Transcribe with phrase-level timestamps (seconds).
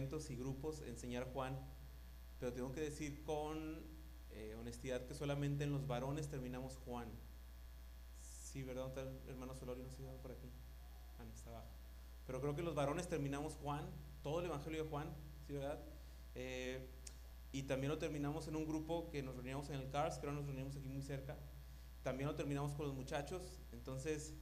[0.00, 1.58] departamentos y grupos enseñar Juan,
[2.38, 3.82] pero tengo que decir con
[4.30, 7.08] eh, honestidad que solamente en los varones terminamos Juan.
[8.20, 8.92] Sí, ¿verdad?
[8.94, 10.48] ¿Tal hermano Solorio no se llama por aquí?
[11.18, 11.68] Ah, no, está abajo.
[12.26, 13.84] Pero creo que los varones terminamos Juan,
[14.22, 15.08] todo el Evangelio de Juan,
[15.46, 15.78] ¿sí, verdad?
[16.34, 16.88] Eh,
[17.52, 20.36] y también lo terminamos en un grupo que nos reuníamos en el CARS, creo que
[20.36, 21.36] nos reunimos aquí muy cerca.
[22.02, 23.42] También lo terminamos con los muchachos.
[23.72, 24.32] Entonces,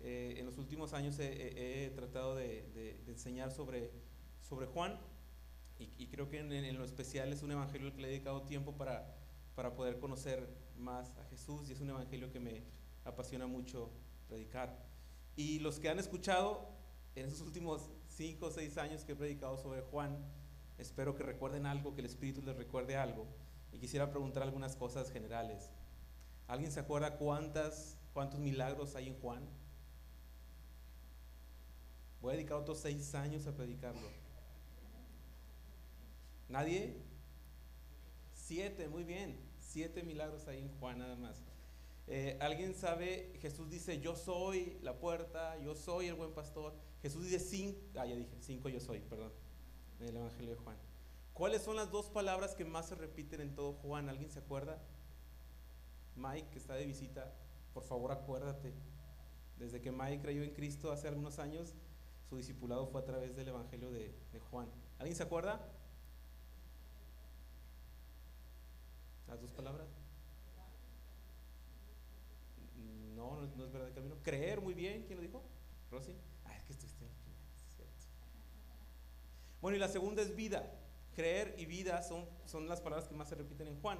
[0.00, 3.90] eh, en los últimos años he, tratado de, enseñar sobre,
[4.48, 4.98] sobre Juan
[5.78, 8.72] y, creo que en, lo especial es un evangelio al que le he dedicado tiempo
[8.72, 9.16] para,
[9.56, 12.62] para poder conocer más a Jesús y es un evangelio que me
[13.04, 13.90] apasiona mucho
[14.28, 14.86] predicar.
[15.36, 16.68] Y los que han escuchado
[17.16, 20.24] en esos últimos cinco o seis años que he predicado sobre Juan,
[20.78, 23.26] espero que recuerden algo, que el Espíritu les recuerde algo.
[23.72, 25.72] Y quisiera preguntar algunas cosas generales.
[26.46, 29.48] ¿Alguien se acuerda cuántas, cuántos milagros hay en Juan?
[32.20, 34.23] Voy a dedicar otros seis años a predicarlo.
[36.48, 36.96] ¿Nadie?
[38.32, 39.38] Siete, muy bien.
[39.58, 41.42] Siete milagros hay en Juan nada más.
[42.06, 43.32] Eh, ¿Alguien sabe?
[43.40, 46.74] Jesús dice, yo soy la puerta, yo soy el buen pastor.
[47.02, 49.32] Jesús dice cinco, ah, ya dije, cinco yo soy, perdón,
[50.00, 50.76] en el Evangelio de Juan.
[51.32, 54.08] ¿Cuáles son las dos palabras que más se repiten en todo Juan?
[54.08, 54.80] ¿Alguien se acuerda?
[56.16, 57.34] Mike, que está de visita,
[57.72, 58.72] por favor acuérdate.
[59.58, 61.74] Desde que Mike creyó en Cristo hace algunos años,
[62.28, 64.14] su discipulado fue a través del Evangelio de,
[64.50, 64.68] Juan.
[64.98, 65.60] ¿Alguien se acuerda?
[69.54, 69.88] ¿Las dos palabras?
[73.14, 74.16] No, no, es verdad el camino.
[74.22, 75.04] Creer, muy bien.
[75.06, 75.42] ¿Quién lo dijo?
[75.92, 76.12] Rosy.
[76.44, 77.10] Ah, es que estuviste en.
[79.60, 80.68] Bueno, y la segunda es vida.
[81.14, 83.98] Creer y vida son, son las palabras que más se repiten en Juan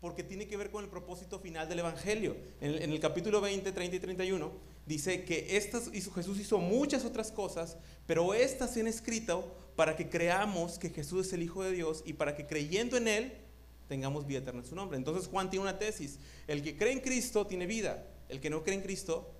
[0.00, 2.36] porque tiene que ver con el propósito final del Evangelio.
[2.60, 4.52] En el, capítulo 20, 30 y 31
[4.84, 9.96] dice que estas hizo, Jesús hizo muchas otras cosas, pero estas se han escrito para
[9.96, 13.45] que creamos que Jesús es el Hijo de Dios y para que creyendo en Él
[13.88, 14.96] tengamos vida eterna en su nombre.
[14.96, 18.62] Entonces Juan tiene una tesis, el que cree en Cristo tiene vida, el que no
[18.62, 19.32] cree en Cristo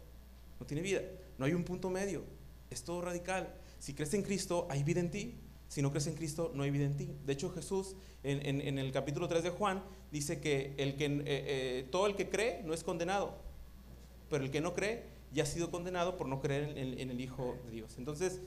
[0.60, 1.02] no tiene vida.
[1.38, 2.24] No hay un punto medio,
[2.70, 3.54] es todo radical.
[3.78, 5.34] Si crees en Cristo, hay vida en ti.
[5.68, 7.10] Si no crees en Cristo, no hay vida en ti.
[7.24, 11.88] De hecho, Jesús en, el capítulo 3 de Juan dice que, el que eh, eh,
[11.90, 13.36] todo el que cree no es condenado,
[14.30, 17.56] pero el que no cree ya ha sido condenado por no creer en, el Hijo
[17.66, 17.94] de Dios.
[17.98, 18.40] Entonces,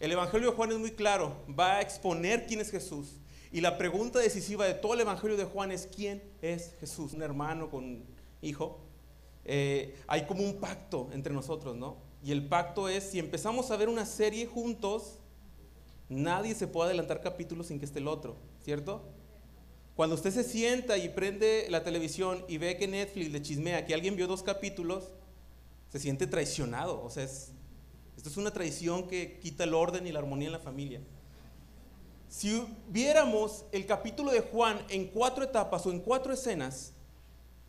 [0.00, 3.16] el Evangelio de Juan es muy claro, va a exponer quién es Jesús.
[3.54, 7.14] Y la pregunta decisiva de todo el Evangelio de Juan es quién es Jesús.
[7.14, 8.04] Un hermano con
[8.42, 8.80] hijo.
[9.46, 11.96] Eh, hay como un pacto entre nosotros, ¿no?
[12.22, 15.20] Y el pacto es, si empezamos a ver una serie juntos,
[16.08, 19.02] Nadie se puede adelantar capítulos sin que esté el otro, ¿cierto?
[19.96, 23.94] Cuando usted se sienta y prende la televisión y ve que Netflix le chismea que
[23.94, 25.12] alguien vio dos capítulos,
[25.88, 27.02] se siente traicionado.
[27.02, 30.58] O sea, esto es una traición que quita el orden y la armonía en la
[30.58, 31.00] familia.
[32.34, 36.92] Si viéramos el capítulo de Juan en cuatro etapas o en cuatro escenas,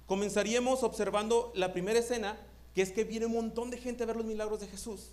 [0.08, 2.36] comenzaríamos observando la primera escena,
[2.74, 5.12] que es que viene un montón de gente a ver los milagros de Jesús.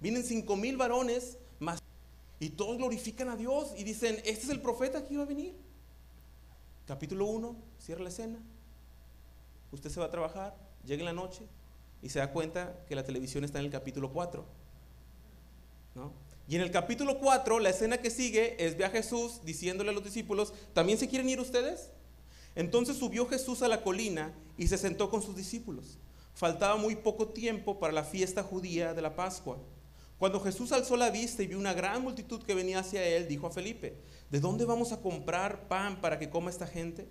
[0.00, 1.82] Vienen cinco mil varones más
[2.40, 5.54] y todos glorifican a Dios y dicen, este es el profeta que iba a venir.
[6.86, 8.38] Capítulo 1, cierra la escena.
[9.70, 10.56] Usted se va a trabajar,
[10.86, 11.44] llega en la noche
[12.00, 14.46] y se da cuenta que la televisión está en el capítulo 4.
[16.48, 19.94] Y en el capítulo 4, la escena que sigue es ve a Jesús diciéndole a
[19.94, 21.90] los discípulos, ¿también se quieren ir ustedes?
[22.54, 25.98] Entonces subió Jesús a la colina y se sentó con sus discípulos.
[26.34, 29.58] Faltaba muy poco tiempo para la fiesta judía de la Pascua.
[30.18, 33.46] Cuando Jesús alzó la vista y vio una gran multitud que venía hacia él, dijo
[33.46, 33.96] a Felipe,
[34.30, 37.08] ¿de dónde vamos a comprar pan para que coma esta gente?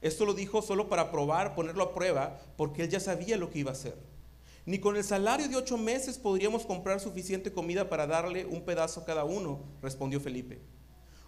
[0.00, 3.60] Esto lo dijo solo para probar, ponerlo a prueba, porque él ya sabía lo que
[3.60, 3.96] iba a hacer.
[4.64, 9.00] Ni con el salario de ocho meses podríamos comprar suficiente comida para darle un pedazo
[9.00, 10.60] a cada uno, respondió Felipe.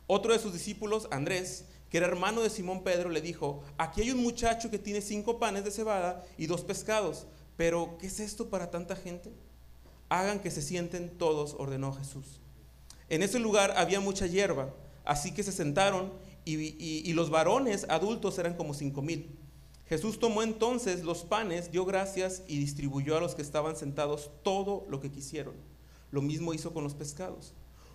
[0.06, 4.10] Otro de sus discípulos, Andrés, que era hermano de Simón Pedro, le dijo, aquí hay
[4.10, 8.50] un muchacho que tiene cinco panes de cebada y dos pescados, pero ¿qué es esto
[8.50, 9.32] para tanta gente?
[10.08, 12.40] hagan que se sienten todos, ordenó Jesús.
[13.08, 14.72] En ese lugar había mucha hierba,
[15.04, 16.12] así que se sentaron
[16.44, 19.38] y, los varones adultos eran como cinco mil.
[19.94, 24.84] Jesús tomó entonces los panes, dio gracias y distribuyó a los que estaban sentados todo
[24.88, 25.54] lo que quisieron.
[26.10, 27.52] Lo mismo hizo con los pescados.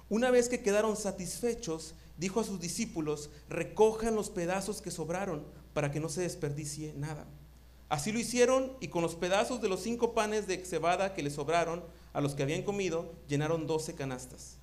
[0.07, 5.43] Una vez que quedaron satisfechos, dijo a sus discípulos, recojan los pedazos que sobraron
[5.73, 7.27] para que no se desperdicie nada.
[7.89, 11.31] Así lo hicieron y con los pedazos de los cinco panes de cebada que le
[11.31, 14.55] sobraron, a los que habían comido, llenaron doce canastas.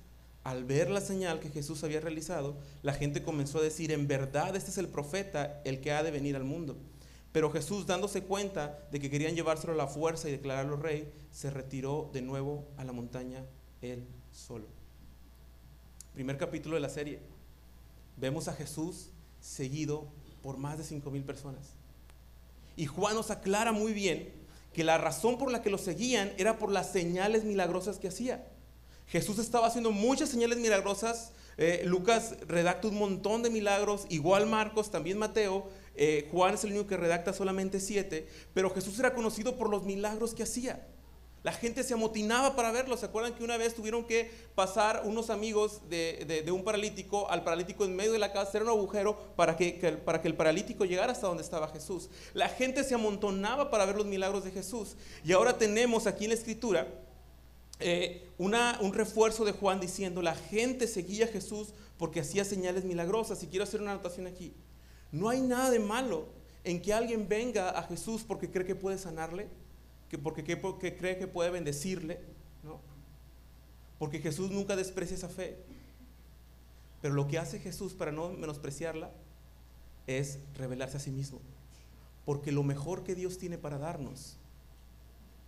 [0.43, 4.55] Al ver la señal que Jesús había realizado, la gente comenzó a decir, en verdad
[4.55, 6.77] este es el profeta, el que ha de venir al mundo.
[7.31, 11.49] Pero Jesús, dándose cuenta de que querían llevárselo a la fuerza y declararlo rey, se
[11.49, 13.45] retiró de nuevo a la montaña
[13.81, 14.65] él solo.
[16.13, 17.19] primer capítulo de la serie,
[18.15, 19.09] vemos a Jesús
[19.39, 20.07] seguido
[20.41, 21.73] por más de cinco mil personas.
[22.75, 24.33] Y Juan nos aclara muy bien
[24.73, 28.47] que la razón por la que lo seguían era por las señales milagrosas que hacía.
[29.07, 31.31] Jesús estaba haciendo muchas señales milagrosas.
[31.57, 35.69] Eh, Lucas redacta un montón de milagros, igual Marcos, también Mateo.
[35.99, 38.27] Eh, Juan es el único que redacta solamente siete.
[38.53, 40.87] Pero Jesús era conocido por los milagros que hacía.
[41.43, 42.97] La gente se amotinaba para verlo.
[42.97, 47.85] ¿Se acuerdan que una vez tuvieron que pasar unos amigos de, un paralítico al paralítico
[47.85, 49.79] en medio de la casa, hacer un agujero para que,
[50.23, 52.09] el paralítico llegara hasta donde estaba Jesús?
[52.33, 54.97] La gente se amontonaba para ver los milagros de Jesús.
[55.23, 56.87] Y ahora tenemos aquí en la escritura
[57.79, 63.41] eh, un refuerzo de Juan diciendo, la gente seguía a Jesús porque hacía señales milagrosas.
[63.41, 64.53] Y quiero hacer una anotación aquí.
[65.11, 66.27] No hay nada de malo
[66.63, 69.47] en que alguien venga a Jesús porque cree que puede sanarle
[70.09, 70.43] que porque,
[70.97, 72.19] cree que puede bendecirle,
[72.63, 72.79] ¿no?
[73.99, 75.57] Porque Jesús nunca desprecia esa fe.
[77.01, 79.11] Pero lo que hace Jesús para no menospreciarla
[80.07, 81.41] es revelarse a sí mismo.
[82.25, 84.37] Porque lo mejor que Dios tiene para darnos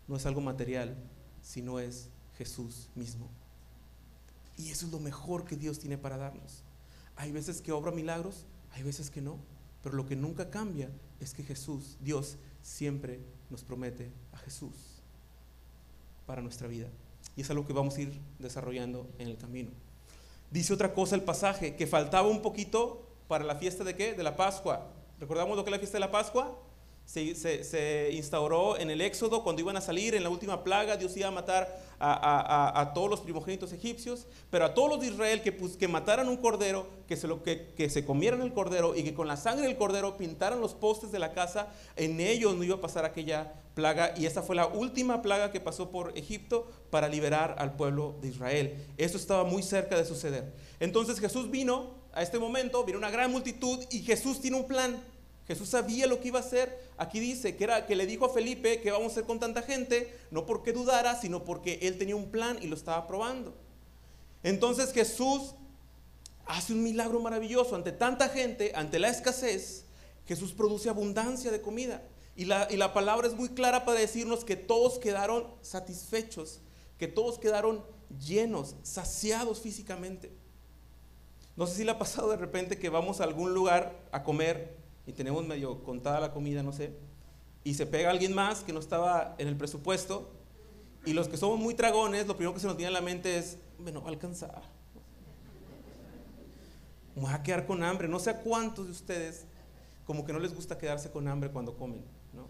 [0.08, 0.96] no es algo material,
[1.42, 3.30] sino es Jesús mismo.
[4.58, 6.64] Y eso es lo mejor que Dios tiene para darnos.
[7.16, 9.38] Hay veces que obra milagros, hay veces que no.
[9.84, 10.90] Pero lo que nunca cambia
[11.20, 13.20] es que Jesús, Dios, siempre
[13.50, 14.74] nos promete a Jesús
[16.26, 16.88] para nuestra vida.
[17.36, 19.72] Y es algo que vamos a ir desarrollando en el camino.
[20.52, 24.14] Dice otra cosa el pasaje, que faltaba un poquito para la fiesta de qué?
[24.14, 24.92] De la Pascua.
[25.20, 26.58] ¿Recordamos lo que es la fiesta de la Pascua?
[27.10, 31.28] Se, instauró en el Éxodo cuando iban a salir en la última plaga, Dios iba
[31.28, 35.76] a matar a, todos los primogénitos egipcios, pero a todos los de Israel que, pues,
[35.76, 39.28] que mataran un cordero, que se, lo, que, se comieran el cordero y que con
[39.28, 42.82] la sangre del cordero pintaran los postes de la casa, en ellos no iba a
[42.82, 47.56] pasar aquella plaga y esa fue la última plaga que pasó por Egipto para liberar
[47.58, 48.86] al pueblo de Israel.
[49.00, 50.54] Eso estaba muy cerca de suceder.
[50.80, 55.02] Entonces Jesús vino a este momento, vino una gran multitud y Jesús tiene un plan.
[55.50, 56.80] Jesús sabía lo que iba a hacer.
[56.96, 59.64] Aquí dice que, era, que le dijo a Felipe que vamos a hacer con tanta
[59.64, 63.56] gente, no porque dudara, sino porque él tenía un plan y lo estaba probando.
[64.44, 65.56] Entonces Jesús
[66.46, 69.86] hace un milagro maravilloso ante tanta gente, ante la escasez.
[70.28, 72.04] Jesús produce abundancia de comida.
[72.36, 76.60] Y la, y la palabra es muy clara para decirnos que todos quedaron satisfechos,
[77.00, 77.84] que todos quedaron
[78.24, 80.32] llenos, saciados físicamente.
[81.56, 84.78] No sé si le ha pasado de repente que vamos a algún lugar a comer
[85.10, 86.94] y tenemos medio contada la comida, no sé,
[87.64, 90.30] y se pega alguien más que no estaba en el presupuesto,
[91.04, 93.40] y los que somos muy tragones, lo primero que se nos viene a la mente
[93.40, 94.62] es, bueno, va a alcanzar.
[97.16, 98.08] Me voy a quedar con hambre.
[98.08, 99.46] No sé a cuántos de ustedes
[100.06, 102.04] como que no les gusta quedarse con hambre cuando comen,
[102.34, 102.48] ¿no?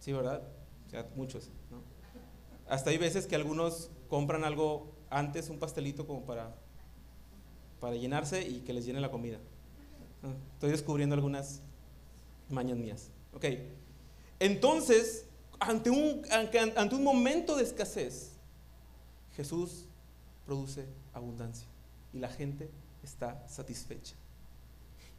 [0.00, 0.42] Sí, ¿verdad?
[0.86, 1.78] O sea, muchos, ¿no?
[2.68, 6.54] Hasta hay veces que algunos compran algo antes, un pastelito como para,
[7.80, 9.38] para llenarse y que les llene la comida.
[10.54, 11.60] Estoy descubriendo algunas
[12.48, 13.10] mañas mías.
[13.32, 13.46] Ok.
[14.38, 15.26] Entonces,
[15.60, 18.32] ante un, ante un momento de escasez,
[19.36, 19.86] Jesús
[20.46, 21.66] produce abundancia
[22.12, 22.70] y la gente
[23.02, 24.14] está satisfecha.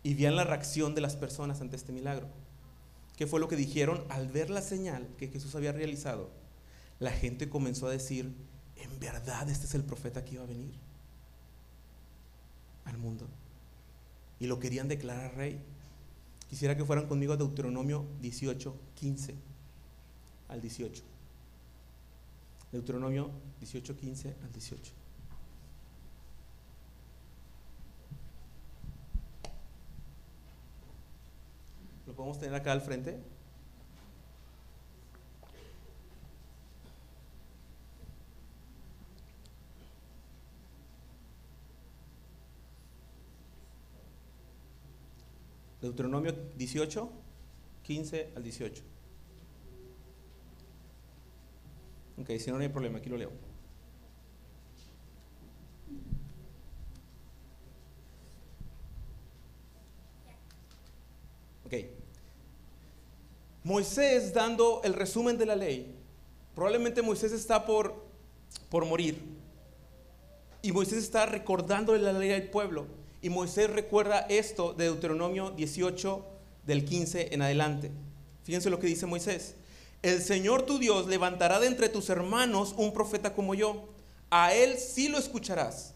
[0.04, 2.28] Y vean la reacción de las personas ante este milagro.
[3.18, 6.30] ¿Qué fue lo que dijeron al ver la señal que Jesús había realizado?
[7.00, 8.36] La gente comenzó a decir,
[8.75, 10.75] en verdad este es el profeta que iba a venir
[12.86, 13.28] al mundo
[14.40, 15.62] y lo querían declarar rey.
[16.50, 19.36] Quisiera que fueran conmigo a Deuteronomio 18, 15
[20.50, 21.04] al 18.
[22.72, 24.94] Deuteronomio 18, 15 al 18.
[32.08, 33.35] ¿Lo podemos tener acá al frente?
[45.86, 47.10] Deuteronomio 18,
[47.84, 48.84] 15 al 18.
[52.18, 53.32] Ok, si no, no hay problema, aquí lo leo.
[61.65, 61.74] Ok.
[63.63, 65.96] Moisés dando el resumen de la ley.
[66.54, 68.06] Probablemente Moisés está por,
[68.70, 69.22] por morir.
[70.62, 73.05] Y Moisés está recordando la ley al pueblo.
[73.25, 76.24] Y Moisés recuerda esto de Deuteronomio 18,
[76.67, 77.89] del 15 en adelante.
[78.44, 79.55] Fíjense lo que dice Moisés.
[80.03, 83.89] El Señor tu Dios levantará de entre tus hermanos un profeta como yo.
[84.29, 85.96] A él sí lo escucharás.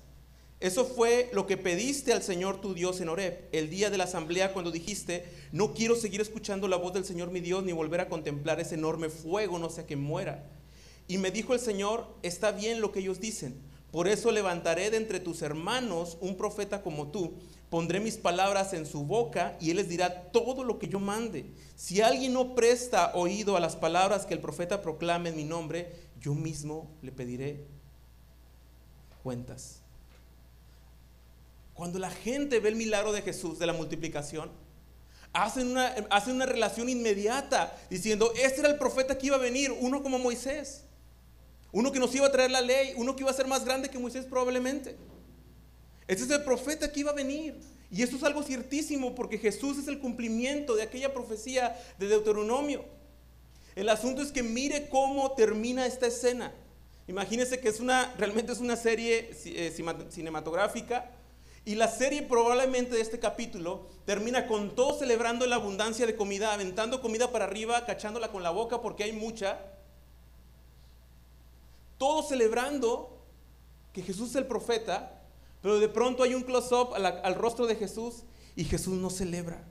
[0.59, 4.05] Eso fue lo que pediste al Señor tu Dios en Horeb, el día de la
[4.05, 8.01] asamblea cuando dijiste, no quiero seguir escuchando la voz del Señor mi Dios ni volver
[8.01, 10.49] a contemplar ese enorme fuego, no sea que muera.
[11.07, 14.97] Y me dijo el Señor, está bien lo que ellos dicen, Por eso levantaré de
[14.97, 17.33] entre tus hermanos un profeta como tú.
[17.69, 21.45] Pondré mis palabras en su boca y él les dirá todo lo que yo mande.
[21.75, 25.93] Si alguien no presta oído a las palabras que el profeta proclame en mi nombre,
[26.19, 27.65] yo mismo le pediré
[29.23, 29.81] cuentas.
[31.73, 34.51] Cuando la gente ve el milagro de Jesús, de la multiplicación,
[35.31, 39.71] hacen una, hacen una relación inmediata diciendo, este era el profeta que iba a venir,
[39.79, 40.83] uno como Moisés.
[41.71, 43.89] Uno que nos iba a traer la ley, uno que iba a ser más grande
[43.89, 44.97] que Moisés probablemente.
[46.07, 47.59] Este es el profeta que iba a venir.
[47.91, 52.85] Y esto es algo ciertísimo porque Jesús es el cumplimiento de aquella profecía de Deuteronomio.
[53.75, 56.53] El asunto es que mire cómo termina esta escena.
[57.07, 59.73] Imagínense que es una, realmente es una serie eh,
[60.09, 61.11] cinematográfica
[61.65, 66.53] y la serie probablemente de este capítulo termina con todos celebrando la abundancia de comida,
[66.53, 69.59] aventando comida para arriba, cachándola con la boca porque hay mucha
[71.99, 73.15] todos celebrando
[73.93, 75.21] que Jesús es el profeta,
[75.61, 78.23] pero de pronto hay un close-up al, rostro de Jesús
[78.55, 79.63] y Jesús no celebra.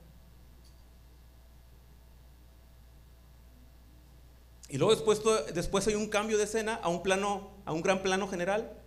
[4.69, 5.21] Y luego después,
[5.55, 8.79] después hay un cambio de escena a un plano, a un gran plano general,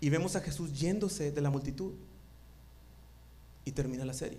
[0.00, 1.92] y vemos a Jesús yéndose de la multitud.
[3.66, 4.38] Y termina la serie.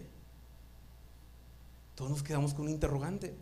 [1.93, 3.35] Todos nos quedamos con un interrogante.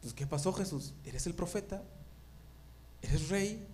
[0.00, 0.94] Pues, ¿qué pasó Jesús?
[1.04, 1.84] ¿Eres el profeta?
[3.02, 3.66] Eres rey.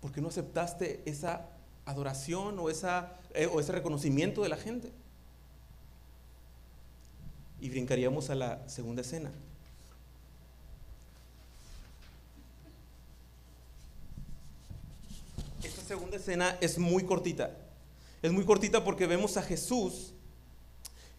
[0.00, 1.48] ¿Por qué no aceptaste esa
[1.86, 4.92] adoración o, esa, eh, o ese reconocimiento de la gente?
[7.60, 9.30] Y brincaríamos a la segunda escena.
[15.62, 17.56] Esta segunda escena es muy cortita.
[18.22, 20.13] Es muy cortita porque vemos a Jesús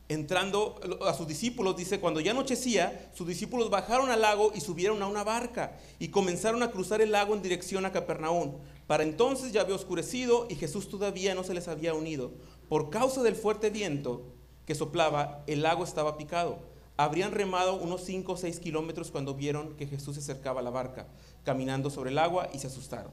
[0.07, 5.01] entrando a sus discípulos, dice, cuando ya anochecía, sus discípulos bajaron al lago y subieron
[5.01, 8.59] a una barca y comenzaron a cruzar el lago en dirección a Capernaum.
[8.88, 12.33] Para entonces ya había oscurecido y Jesús todavía no se les había unido.
[12.69, 14.33] Por causa del fuerte viento
[14.65, 16.59] que soplaba, el lago estaba picado.
[16.97, 20.69] Habrían remado unos 5 o 6 kilómetros cuando vieron que Jesús se acercaba a la
[20.69, 21.07] barca,
[21.43, 23.12] caminando sobre el agua y se asustaron.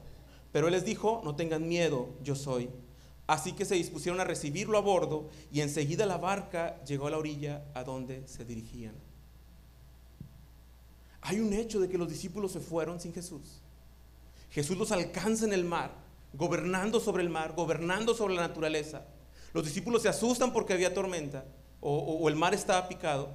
[0.51, 2.69] Pero él les dijo, no tengan miedo, yo soy
[3.33, 7.17] Así que se dispusieron a recibirlo a bordo y enseguida la barca llegó a la
[7.17, 8.93] orilla a donde se dirigían.
[11.19, 13.59] Hay un hecho de que los discípulos se fueron sin Jesús.
[14.51, 15.95] Jesús los alcanza en el mar,
[16.31, 19.03] gobernando sobre el mar, gobernando sobre la naturaleza.
[19.51, 21.43] Los discípulos se asustan porque había tormenta
[21.81, 23.31] o, el mar estaba picado.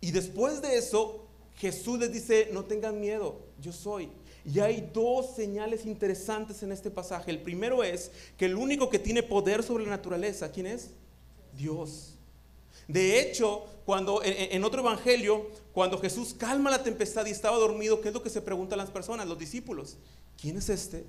[0.00, 4.12] Y después de eso, Jesús les dice, no tengan miedo, yo soy.
[4.44, 7.30] Y hay dos señales interesantes en este pasaje.
[7.30, 10.90] El primero es que el único que tiene poder sobre la naturaleza, ¿quién es?
[11.56, 12.14] Dios.
[12.88, 18.08] De hecho, cuando en, otro evangelio, cuando Jesús calma la tempestad y estaba dormido, ¿qué
[18.08, 19.96] es lo que se preguntan las personas, los discípulos?
[20.40, 21.04] ¿Quién es este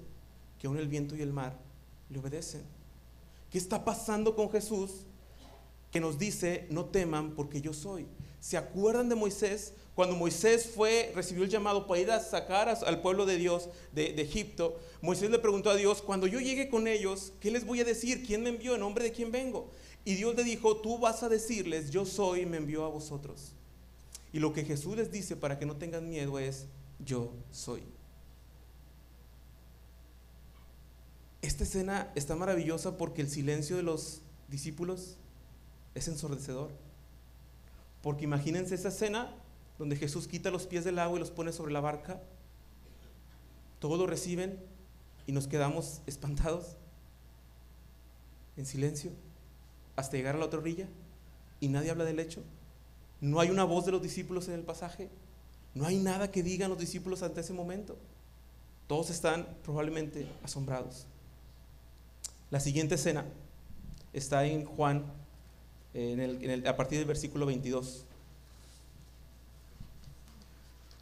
[0.60, 1.58] que aún el viento y el mar
[2.10, 2.62] le obedecen?
[3.50, 4.92] ¿Qué está pasando con Jesús
[5.92, 8.08] que nos dice, no teman porque yo soy?
[8.42, 9.74] ¿Se acuerdan de Moisés?
[9.94, 14.20] Cuando Moisés fue, recibió el llamado para ir a sacar al pueblo de Dios de,
[14.20, 17.86] Egipto, Moisés le preguntó a Dios, cuando yo llegue con ellos, ¿qué les voy a
[17.86, 18.26] decir?
[18.26, 18.74] ¿Quién me envió?
[18.74, 19.70] ¿En nombre de quién vengo?
[20.04, 23.54] Y Dios le dijo, tú vas a decirles, yo soy y me envió a vosotros.
[24.34, 26.66] Y lo que Jesús les dice para que no tengan miedo es,
[27.06, 27.84] yo soy.
[31.44, 35.18] Esta escena está maravillosa porque el silencio de los discípulos
[35.94, 36.72] es ensordecedor.
[38.02, 39.36] Porque imagínense esa escena
[39.78, 42.22] donde Jesús quita los pies del agua y los pone sobre la barca.
[43.80, 44.60] Todos lo reciben
[45.26, 46.78] y nos quedamos espantados,
[48.58, 49.12] en silencio,
[49.96, 50.88] hasta llegar a la otra orilla
[51.60, 52.44] y nadie habla del hecho.
[53.22, 55.10] No hay una voz de los discípulos en el pasaje.
[55.74, 57.98] No hay nada que digan los discípulos ante ese momento.
[58.88, 61.06] Todos están probablemente asombrados.
[62.50, 63.26] La siguiente escena
[64.12, 65.06] está en Juan,
[65.94, 68.06] a partir del versículo 22.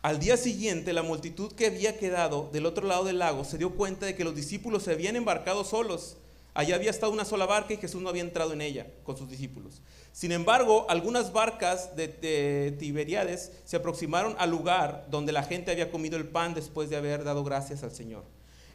[0.02, 3.76] Al día siguiente, la multitud que había quedado del otro lado del lago se dio
[3.76, 6.16] cuenta de que los discípulos se habían embarcado solos.
[6.54, 9.30] Allá había estado una sola barca y Jesús no había entrado en ella con sus
[9.30, 9.82] discípulos.
[10.14, 15.92] Sin embargo, algunas barcas de, de, Tiberiades se aproximaron al lugar donde la gente había
[15.92, 18.24] comido el pan después de haber dado gracias al Señor.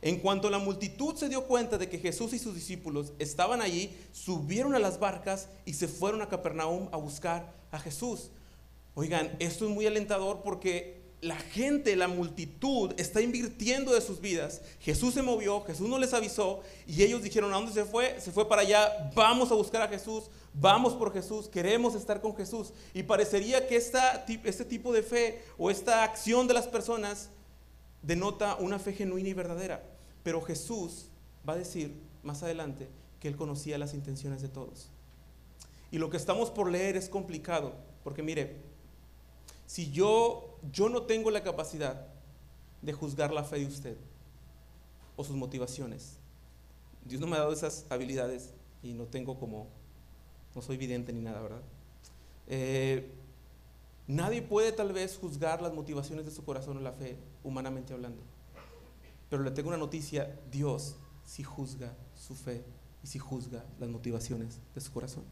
[0.04, 3.90] En cuanto la multitud se dio cuenta de que Jesús y sus discípulos estaban allí,
[4.12, 8.28] subieron a las barcas y se fueron a Capernaum a buscar a Jesús.
[8.92, 14.60] Oigan, esto es muy alentador porque la gente, la multitud está invirtiendo de sus vidas.
[14.80, 18.20] Jesús se movió, Jesús no les avisó y ellos dijeron, ¿a dónde se fue?
[18.20, 22.36] Se fue para allá, vamos a buscar a Jesús, vamos por Jesús, queremos estar con
[22.36, 22.74] Jesús.
[22.92, 27.30] Y parecería que esta, este tipo de fe o esta acción de las personas
[28.02, 29.93] denota una fe genuina y verdadera.
[30.24, 31.06] Pero Jesús
[31.48, 32.88] va a decir más adelante
[33.20, 34.88] que él conocía las intenciones de todos.
[35.92, 38.56] Y lo que estamos por leer es complicado, porque mire,
[39.66, 42.06] si yo yo no tengo la capacidad
[42.82, 43.96] de juzgar la fe de usted
[45.16, 46.16] o sus motivaciones.
[47.04, 48.50] Dios no me ha dado esas habilidades
[48.82, 49.68] y no tengo como,
[50.54, 51.62] no soy vidente ni nada, ¿verdad?
[52.46, 53.10] Eh,
[54.06, 58.22] nadie puede tal vez juzgar las motivaciones de su corazón o la fe, humanamente hablando.
[59.28, 62.64] Pero le tengo una noticia, Dios sí juzga su fe
[63.02, 65.24] y sí juzga las motivaciones de su corazón.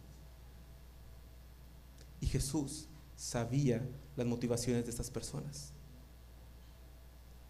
[2.21, 5.73] Y Jesús sabía las motivaciones de estas personas.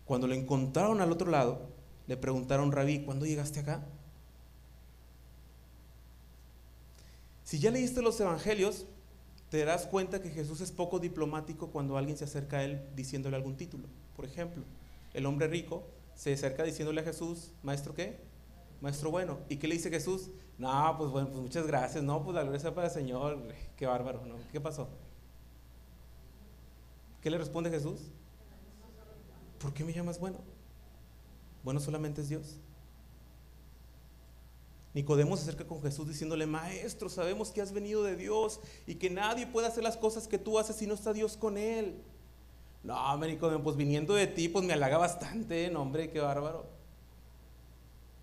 [0.05, 1.69] Cuando lo encontraron al otro lado,
[2.07, 3.87] le preguntaron, Rabí, ¿cuándo llegaste acá?
[7.45, 8.87] Si ya leíste los evangelios,
[9.51, 13.37] te darás cuenta que Jesús es poco diplomático cuando alguien se acerca a él diciéndole
[13.37, 13.89] algún título.
[14.17, 14.65] Por ejemplo,
[15.13, 18.21] el hombre rico se acerca diciéndole a Jesús, maestro qué?
[18.81, 19.39] Maestro bueno.
[19.49, 20.31] ¿Y qué le dice Jesús?
[20.59, 22.03] No, pues bueno, pues muchas gracias.
[22.03, 23.49] No, pues la gloria sea para el Señor.
[23.77, 24.37] Qué bárbaro, ¿no?
[24.51, 24.89] ¿Qué pasó?
[27.21, 28.11] ¿Qué le responde Jesús?
[29.61, 30.39] ¿Por qué me llamas bueno?
[31.63, 32.59] Bueno solamente es Dios.
[34.95, 39.09] Nicodemo se acerca con Jesús diciéndole, Maestro, sabemos que has venido de Dios y que
[39.09, 42.03] nadie puede hacer las cosas que tú haces si no está Dios con él.
[42.83, 46.67] No, Nicodemo, pues viniendo de ti, pues me halaga bastante, no, hombre, qué bárbaro.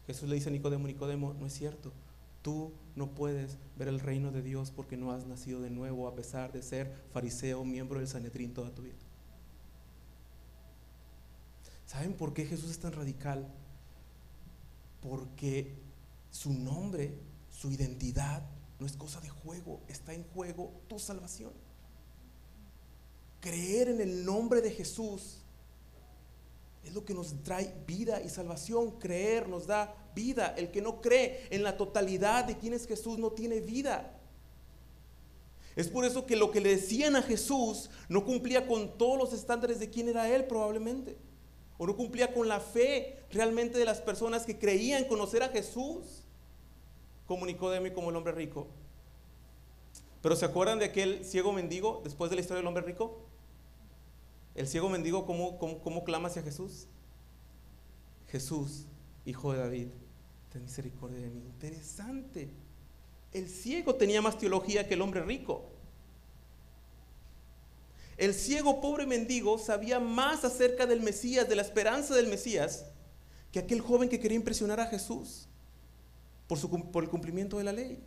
[0.06, 1.94] Jesús le dice a Nicodemo, Nicodemo, no es cierto.
[2.42, 6.16] Tú no puedes ver el reino de Dios porque no has nacido de nuevo a
[6.16, 8.96] pesar de ser fariseo, miembro del Sanedrín toda tu vida.
[11.86, 13.48] ¿Saben por qué Jesús es tan radical?
[15.02, 15.76] Porque
[16.32, 17.18] su nombre,
[17.50, 18.44] su identidad,
[18.80, 21.52] no es cosa de juego, está en juego tu salvación.
[23.42, 25.40] Creer en el nombre de Jesús
[26.84, 29.00] es lo que nos trae vida y salvación.
[29.00, 30.54] Creer nos da vida.
[30.58, 34.16] El que no cree en la totalidad de quién es Jesús no tiene vida.
[35.76, 39.34] Es por eso que lo que le decían a Jesús no cumplía con todos los
[39.34, 41.16] estándares de quién era Él probablemente.
[41.78, 46.24] O no cumplía con la fe realmente de las personas que creían conocer a Jesús.
[47.26, 48.68] Como Nicodemo y como el hombre rico.
[50.22, 53.29] Pero ¿se acuerdan de aquel ciego mendigo después de la historia del hombre rico?
[54.60, 56.86] El ciego mendigo, ¿cómo, cómo, clama hacia Jesús?
[58.28, 58.84] Jesús,
[59.26, 59.88] hijo de David,
[60.52, 61.40] ten misericordia de mí.
[61.46, 62.50] Interesante.
[63.32, 65.64] El ciego tenía más teología que el hombre rico.
[68.18, 72.84] El ciego pobre mendigo sabía más acerca del Mesías, de la esperanza del Mesías,
[73.54, 75.48] que aquel joven que quería impresionar a Jesús
[76.48, 78.04] por, su, por el cumplimiento de la ley.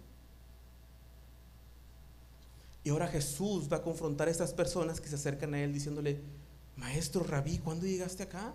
[2.85, 6.21] Y ahora Jesús va a confrontar a estas personas que se acercan a Él diciéndole,
[6.77, 8.55] Maestro Rabí, ¿cuándo llegaste acá?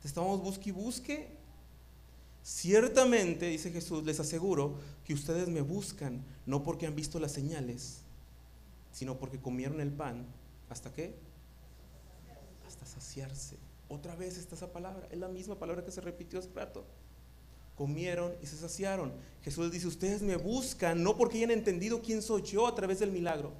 [0.00, 1.28] Te estábamos busque y busque.
[2.42, 8.02] Ciertamente, dice Jesús, les aseguro que ustedes me buscan no porque han visto las señales,
[8.92, 10.26] sino porque comieron el pan.
[10.68, 11.16] ¿Hasta qué?
[12.66, 13.56] Hasta saciarse.
[13.88, 16.84] Otra vez está esa palabra, es la misma palabra que se repitió hace rato.
[17.76, 19.12] Comieron y se saciaron.
[19.42, 23.12] Jesús dice, ustedes me buscan no porque hayan entendido quién soy yo a través del
[23.12, 23.52] milagro,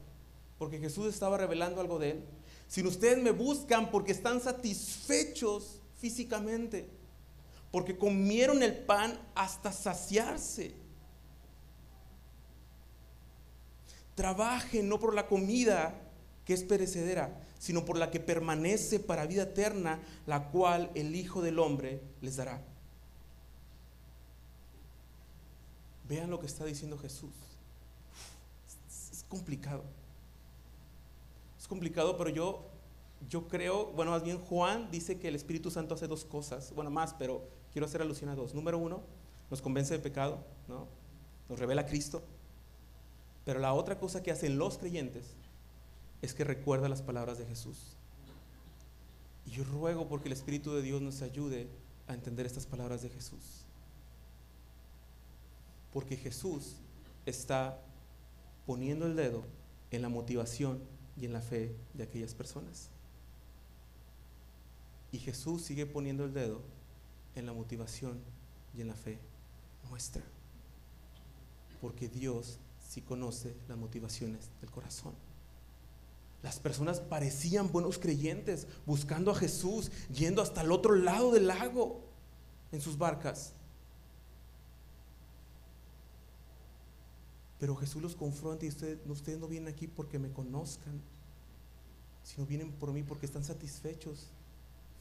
[0.59, 2.25] porque Jesús estaba revelando algo de él,
[2.69, 6.89] sino ustedes me buscan porque están satisfechos físicamente,
[7.71, 10.75] porque comieron el pan hasta saciarse.
[14.15, 15.95] Trabajen no por la comida
[16.45, 21.43] que es perecedera, sino por la que permanece para vida eterna, la cual el Hijo
[21.43, 22.63] del Hombre les dará.
[26.09, 27.35] Vean lo que está diciendo Jesús.
[29.13, 29.85] Es complicado
[31.67, 32.65] complicado, pero yo,
[33.29, 36.91] yo creo, bueno, más bien Juan dice que el Espíritu Santo hace dos cosas, bueno,
[36.91, 38.55] más, pero quiero hacer alusión a dos.
[38.55, 39.03] Número uno,
[39.51, 40.87] nos convence de pecado, ¿no?
[41.49, 42.23] Nos revela a Cristo.
[43.45, 45.37] Pero la otra cosa que hacen los creyentes
[46.21, 47.97] es que recuerda las palabras de Jesús.
[49.47, 51.69] Y yo ruego porque el Espíritu de Dios nos ayude
[52.09, 53.65] a entender estas palabras de Jesús.
[55.93, 56.77] Porque Jesús
[57.25, 57.81] está
[58.67, 59.45] poniendo el dedo
[59.91, 60.83] en la motivación
[61.21, 62.91] y en la fe de aquellas personas.
[65.13, 66.61] Y Jesús sigue poniendo el dedo
[67.35, 68.21] en la motivación
[68.77, 69.19] y en la fe
[69.89, 70.23] nuestra.
[71.81, 75.15] Porque Dios sí conoce las motivaciones del corazón.
[76.43, 82.05] Las personas parecían buenos creyentes, buscando a Jesús, yendo hasta el otro lado del lago
[82.73, 83.53] en sus barcas.
[87.59, 91.01] Pero Jesús los confronta y ustedes, no vienen aquí porque me conozcan,
[92.23, 94.29] sino vienen por mí porque están satisfechos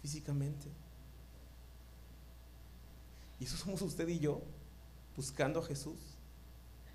[0.02, 0.70] físicamente.
[3.40, 4.42] Y eso somos usted y yo,
[5.16, 6.00] buscando a Jesús,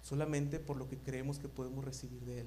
[0.03, 2.47] solamente por lo que creemos que podemos recibir de Él,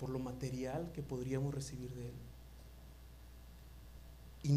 [0.00, 2.14] por lo material que podríamos recibir de Él.
[4.42, 4.56] Y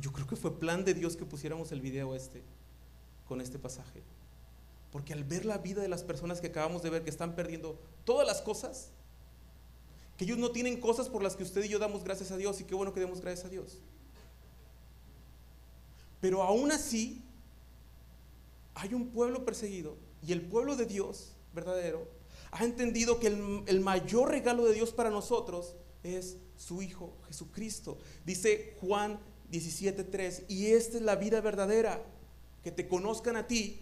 [0.00, 2.42] yo creo que fue plan de Dios que pusiéramos el video este
[3.26, 4.02] con este pasaje.
[4.92, 7.80] Porque al ver la vida de las personas que acabamos de ver que están perdiendo
[8.04, 8.90] todas las cosas,
[10.16, 12.60] que ellos no tienen cosas por las que usted y yo damos gracias a Dios
[12.60, 13.78] y qué bueno que demos gracias a Dios.
[16.20, 17.24] Pero aún así,
[18.74, 22.06] hay un pueblo perseguido y el pueblo de Dios verdadero
[22.52, 27.98] ha entendido que el, el mayor regalo de Dios para nosotros es su Hijo Jesucristo.
[28.24, 29.18] Dice Juan
[29.50, 32.02] 17:3, y esta es la vida verdadera,
[32.62, 33.80] que te conozcan a ti,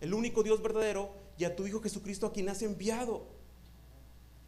[0.00, 3.26] el único Dios verdadero, y a tu Hijo Jesucristo a quien has enviado.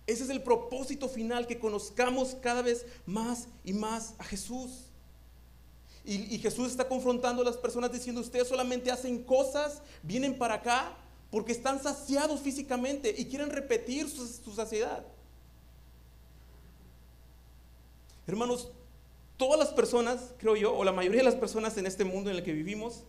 [0.06, 4.86] Ese es el propósito final, que conozcamos cada vez más y más a Jesús.
[6.04, 10.96] Y, Jesús está confrontando a las personas diciendo, ustedes solamente hacen cosas, vienen para acá
[11.30, 15.04] porque están saciados físicamente y quieren repetir su, su saciedad.
[18.26, 18.70] Hermanos,
[19.36, 22.36] todas las personas, creo yo, o la mayoría de las personas en este mundo en
[22.36, 23.04] el que vivimos,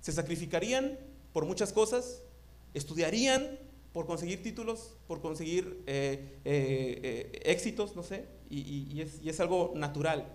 [0.00, 0.98] se sacrificarían
[1.32, 2.22] por muchas cosas,
[2.74, 3.58] estudiarían
[3.92, 9.40] por conseguir títulos, por conseguir eh, eh, eh, éxitos, no sé, y, es, y es
[9.40, 10.26] algo natural.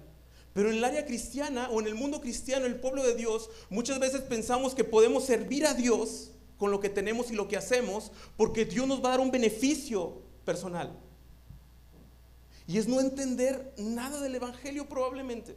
[0.53, 3.99] Pero en el área cristiana o en el mundo cristiano, el pueblo de Dios, muchas
[3.99, 8.12] veces pensamos que podemos servir a Dios con lo que tenemos y lo que hacemos,
[8.36, 10.97] porque Dios nos va a dar un beneficio personal.
[12.67, 15.55] Y es no entender nada del Evangelio probablemente.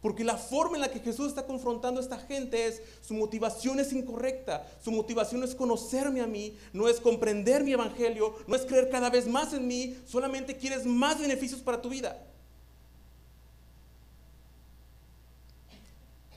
[0.00, 3.80] Porque la forma en la que Jesús está confrontando a esta gente es, su motivación
[3.80, 8.62] es incorrecta, su motivación es conocerme a mí, no es comprender mi Evangelio, no es
[8.62, 12.24] creer cada vez más en mí, solamente quieres más beneficios para tu vida.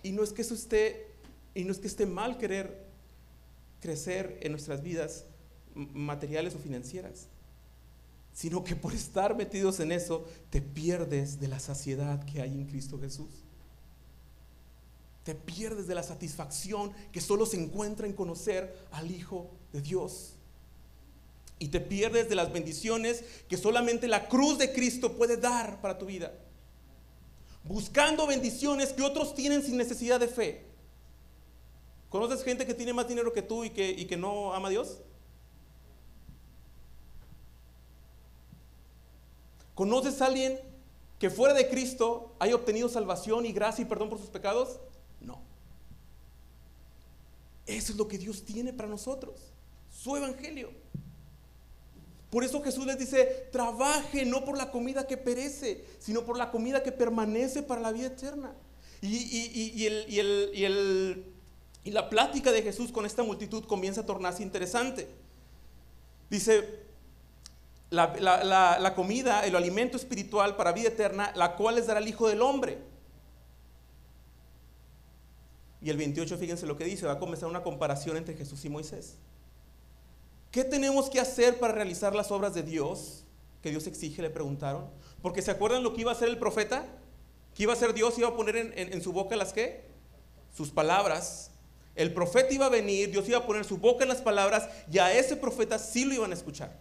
[0.02, 1.06] Y no es que eso esté,
[1.54, 2.84] y no es que esté mal querer
[3.80, 5.26] crecer en nuestras vidas
[5.76, 7.28] materiales o financieras
[8.34, 12.66] sino que por estar metidos en eso te pierdes de la saciedad que hay en
[12.66, 13.41] Cristo Jesús.
[15.24, 20.34] Te pierdes de la satisfacción que solo se encuentra en conocer al Hijo de Dios.
[21.60, 26.00] Y te pierdes de las bendiciones que solamente la cruz de Cristo puede dar para
[26.00, 26.34] tu vida.
[27.64, 30.66] Buscando bendiciones que otros tienen sin necesidad de fe.
[32.10, 34.72] ¿Conoces gente que tiene más dinero que tú y que, y que no ama a
[34.72, 34.98] Dios?
[39.76, 40.60] ¿Conoces a alguien
[41.20, 44.80] que fuera de Cristo haya obtenido salvación y gracia y perdón por sus pecados?
[47.76, 49.36] Eso es lo que Dios tiene para nosotros,
[49.90, 50.72] su evangelio.
[52.30, 56.50] Por eso Jesús les dice, trabaje no por la comida que perece, sino por la
[56.50, 58.54] comida que permanece para la vida eterna.
[59.02, 61.26] Y, y, y, el, y, el,
[61.84, 65.10] y la plática de Jesús con esta multitud comienza a tornarse interesante.
[66.30, 66.86] Dice,
[67.90, 72.08] la, la, la, comida, el alimento espiritual para vida eterna, la cual les dará el
[72.08, 72.78] Hijo del Hombre.
[75.82, 78.70] Y el 28, fíjense lo que dice, va a comenzar una comparación entre Jesús y
[78.70, 79.16] Moisés.
[80.52, 83.24] ¿Qué tenemos que hacer para realizar las obras de Dios
[83.64, 84.22] que Dios exige?
[84.22, 84.90] Le preguntaron.
[85.22, 86.86] Porque ¿se acuerdan lo que iba a hacer el profeta?
[87.56, 89.86] Que iba a hacer Dios, iba a poner en su boca las qué?
[90.56, 91.52] Sus palabras.
[91.96, 95.00] El profeta iba a venir, Dios iba a poner su boca en las palabras y
[95.00, 96.80] a ese profeta sí lo iban a escuchar.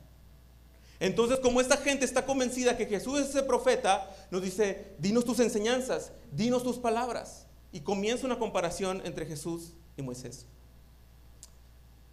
[1.00, 5.40] Entonces, como esta gente está convencida que Jesús es ese profeta, nos dice, dinos tus
[5.40, 7.46] enseñanzas, dinos tus palabras.
[7.72, 10.46] Y comienza una comparación entre Jesús y Moisés.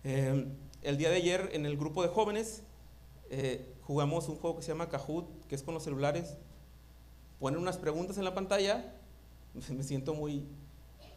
[0.04, 0.48] Eh,
[0.84, 2.64] el día de ayer en el grupo de jóvenes
[3.30, 6.38] eh, jugamos un juego que se llama Kahoot, que es con los celulares.
[7.40, 8.94] Ponen unas preguntas en la pantalla.
[9.70, 10.46] Me siento muy,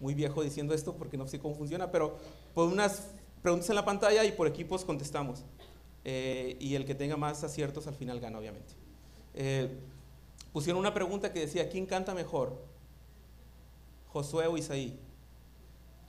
[0.00, 2.16] muy viejo diciendo esto porque no sé cómo funciona, pero
[2.54, 3.08] ponen unas
[3.42, 5.44] preguntas en la pantalla y por equipos contestamos.
[6.04, 8.74] Eh, y el que tenga más aciertos al final gana, obviamente.
[9.34, 9.70] Eh,
[10.52, 12.69] pusieron una pregunta que decía, ¿quién canta mejor?
[14.12, 14.98] Josué o Isaí.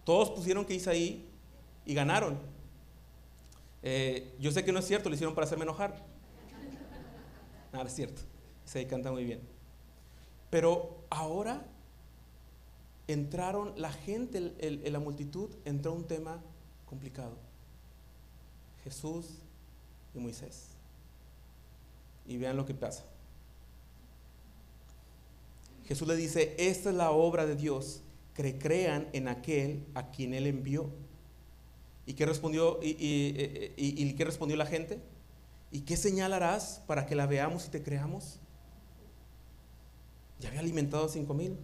[0.03, 1.29] Todos pusieron que Isaí
[1.85, 2.39] y ganaron.
[3.83, 6.03] Eh, yo sé que no es cierto, lo hicieron para hacerme enojar.
[7.73, 8.21] Nada, es cierto.
[8.65, 9.41] Isaí canta muy bien.
[10.49, 11.65] Pero ahora
[13.07, 14.39] entraron, la gente,
[14.89, 16.41] la multitud, entró un tema
[16.85, 17.37] complicado.
[18.83, 19.27] Jesús
[20.13, 20.69] y Moisés.
[22.25, 23.03] Y vean lo que pasa.
[25.91, 28.01] Jesús le dice, esta es la obra de Dios,
[28.33, 30.89] que crean en aquel a quien Él envió.
[32.05, 35.01] ¿Y qué respondió, y, y, y qué respondió la gente?
[35.69, 38.39] ¿Y qué señal harás para que la veamos y te creamos?
[40.39, 41.57] Ya había alimentado a cinco mil.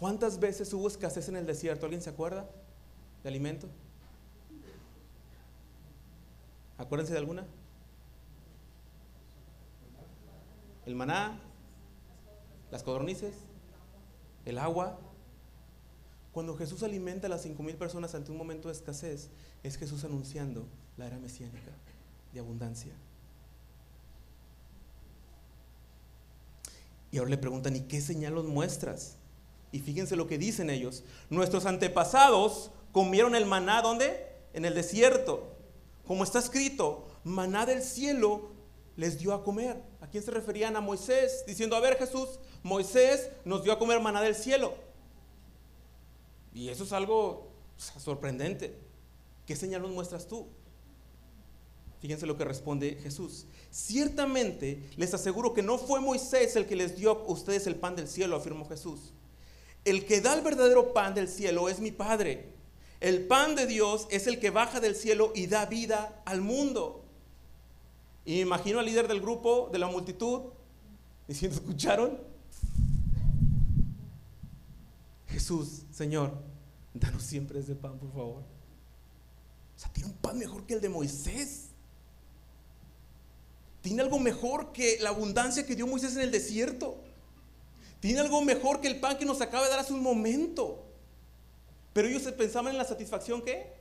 [0.00, 1.84] ¿Cuántas veces hubo escasez en el desierto?
[1.84, 2.48] ¿Alguien se acuerda
[3.22, 3.68] de alimento?
[6.78, 7.46] Acuérdense de alguna.
[10.88, 11.38] El maná,
[12.70, 13.34] las codornices,
[14.46, 14.98] el agua.
[16.32, 19.28] Cuando Jesús alimenta a las cinco mil personas ante un momento de escasez,
[19.62, 21.72] es Jesús anunciando la era mesiánica
[22.32, 22.94] de abundancia.
[27.12, 29.16] Y ahora le preguntan, ¿y qué señal los muestras?
[29.72, 31.04] Y fíjense lo que dicen ellos.
[31.28, 34.26] Nuestros antepasados comieron el maná, ¿dónde?
[34.54, 35.54] En el desierto.
[36.06, 38.56] Como está escrito, maná del cielo
[38.98, 39.80] les dio a comer.
[40.00, 40.74] ¿A quién se referían?
[40.74, 44.74] A Moisés, diciendo, a ver Jesús, Moisés nos dio a comer maná del cielo.
[46.52, 48.76] Y eso es algo sorprendente.
[49.46, 50.48] ¿Qué señal nos muestras tú?
[52.00, 53.46] Fíjense lo que responde Jesús.
[53.70, 57.94] Ciertamente les aseguro que no fue Moisés el que les dio a ustedes el pan
[57.94, 59.12] del cielo, afirmó Jesús.
[59.84, 62.52] El que da el verdadero pan del cielo es mi Padre.
[62.98, 67.04] El pan de Dios es el que baja del cielo y da vida al mundo.
[68.28, 70.50] Y me imagino al líder del grupo, de la multitud,
[71.26, 72.20] diciendo, ¿escucharon?
[75.28, 76.34] Jesús, Señor,
[76.92, 78.42] danos siempre ese pan, por favor.
[79.74, 81.70] O sea, tiene un pan mejor que el de Moisés.
[83.80, 87.02] Tiene algo mejor que la abundancia que dio Moisés en el desierto.
[87.98, 90.84] Tiene algo mejor que el pan que nos acaba de dar hace un momento.
[91.94, 93.72] Pero ellos se pensaban en la satisfacción ¿qué?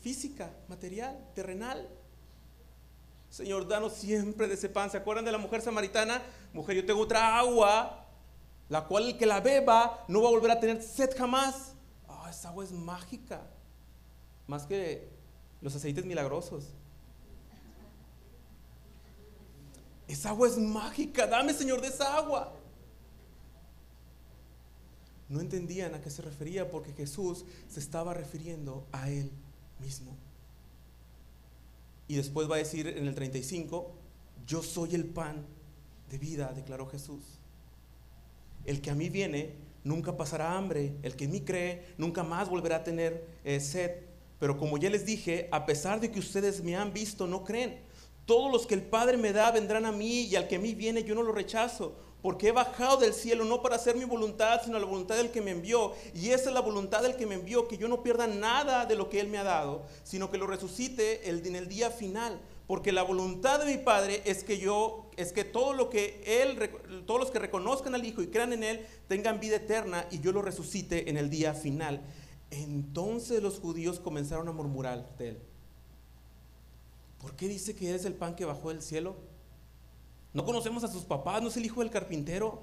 [0.00, 1.88] Física, material, terrenal.
[3.36, 4.90] Señor, danos siempre de ese pan.
[4.90, 6.22] ¿Se acuerdan de la mujer samaritana?
[6.54, 8.06] Mujer, yo tengo otra agua,
[8.70, 11.74] la cual el que la beba no va a volver a tener sed jamás.
[12.08, 13.46] Ah, esa agua es mágica.
[14.46, 15.10] Más que
[15.60, 16.68] los aceites milagrosos.
[20.08, 21.26] Esa agua es mágica.
[21.26, 22.54] Dame, Señor, de esa agua.
[25.28, 29.30] No entendían a qué se refería porque Jesús se estaba refiriendo a Él
[29.78, 30.16] mismo.
[32.08, 33.92] Y después va a decir en el 35,
[34.46, 35.44] yo soy el pan
[36.10, 37.22] de vida, declaró Jesús.
[38.64, 42.48] El que a mí viene nunca pasará hambre, el que en mí cree nunca más
[42.48, 43.92] volverá a tener eh, sed.
[44.38, 47.78] Pero como ya les dije, a pesar de que ustedes me han visto, no creen.
[48.26, 50.74] Todos los que el Padre me da vendrán a mí y al que a mí
[50.74, 54.60] viene yo no lo rechazo, porque he bajado del cielo no para hacer mi voluntad,
[54.64, 55.92] sino la voluntad del que me envió.
[56.12, 58.96] Y esa es la voluntad del que me envió, que yo no pierda nada de
[58.96, 62.40] lo que Él me ha dado, sino que lo resucite en el día final.
[62.66, 66.68] Porque la voluntad de mi Padre es que yo, es que todo lo que Él,
[67.06, 70.32] todos los que reconozcan al Hijo y crean en Él, tengan vida eterna y yo
[70.32, 72.02] lo resucite en el día final.
[72.50, 75.38] Entonces los judíos comenzaron a murmurar de Él.
[77.20, 79.14] ¿Por qué dice que eres el pan que bajó del cielo?
[80.36, 82.62] No conocemos a sus papás, no es el hijo del carpintero.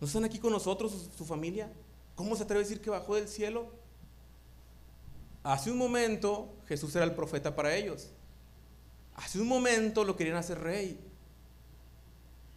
[0.00, 1.72] ¿No están aquí con nosotros, su, familia?
[2.14, 3.72] ¿Cómo se atreve a decir que bajó del cielo?
[5.42, 8.10] Hace un momento Jesús era el profeta para ellos.
[9.16, 11.00] Hace un momento lo querían hacer rey.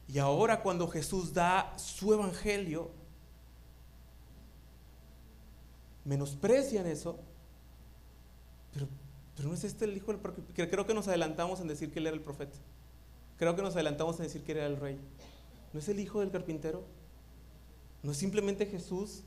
[0.07, 2.91] Y ahora cuando Jesús da su evangelio,
[6.05, 7.19] menosprecian eso.
[8.73, 8.87] Pero
[9.35, 10.69] pero no es este el hijo del.
[10.69, 12.59] Creo que nos adelantamos en decir que él era el profeta.
[13.39, 14.99] Creo que nos adelantamos en decir que era el rey.
[15.71, 16.83] ¿No es el hijo del carpintero?
[18.03, 19.23] ¿No es simplemente Jesús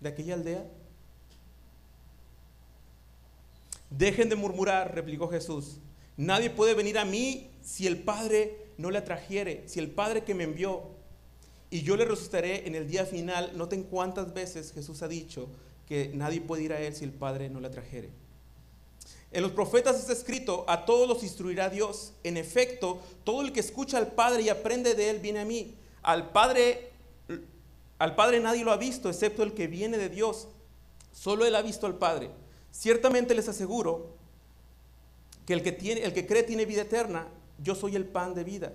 [0.00, 0.70] de aquella aldea?
[3.88, 5.78] Dejen de murmurar, replicó Jesús.
[6.18, 10.34] Nadie puede venir a mí si el Padre no le atrajere, si el Padre que
[10.34, 10.90] me envió
[11.70, 13.56] y yo le resucitaré en el día final.
[13.56, 15.48] Noten cuántas veces Jesús ha dicho
[15.86, 18.10] que nadie puede ir a Él si el Padre no le atrajere.
[19.36, 22.14] En los profetas está escrito, a todos los instruirá Dios.
[22.24, 25.74] En efecto, todo el que escucha al Padre y aprende de él viene a mí.
[26.02, 26.90] Al Padre,
[27.98, 30.48] al Padre nadie lo ha visto, excepto el que viene de Dios.
[31.12, 32.30] Solo él ha visto al Padre.
[32.70, 34.06] Ciertamente les aseguro
[35.44, 37.28] que el que, tiene, el que cree tiene vida eterna.
[37.58, 38.72] Yo soy el pan de vida.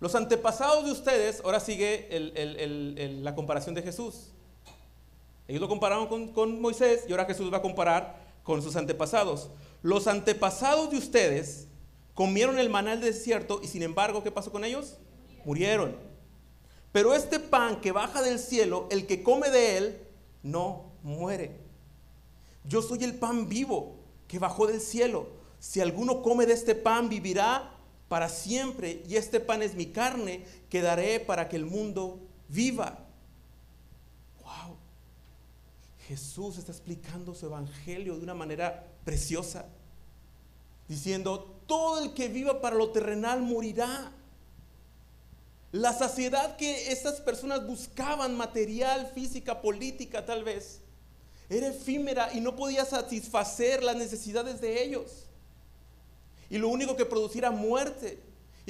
[0.00, 2.08] Los antepasados de ustedes, ahora sigue
[3.22, 4.32] la comparación de Jesús.
[5.46, 9.50] Ellos lo compararon con, con Moisés y ahora Jesús va a comparar con sus antepasados.
[9.82, 11.68] Los antepasados de ustedes
[12.14, 14.98] comieron el maná del desierto y sin embargo, ¿qué pasó con ellos?
[15.44, 15.96] Murieron.
[16.92, 19.98] Pero este pan que baja del cielo, el que come de él,
[20.42, 21.60] no muere.
[22.64, 25.28] Yo soy el pan vivo que bajó del cielo.
[25.58, 27.74] Si alguno come de este pan, vivirá
[28.08, 29.02] para siempre.
[29.08, 33.06] Y este pan es mi carne que daré para que el mundo viva.
[36.10, 39.66] Jesús está explicando su evangelio de una manera preciosa,
[40.88, 44.10] diciendo, todo el que viva para lo terrenal morirá.
[45.70, 50.80] La saciedad que estas personas buscaban, material, física, política tal vez,
[51.48, 55.28] era efímera y no podía satisfacer las necesidades de ellos.
[56.50, 58.20] Y lo único que producía muerte.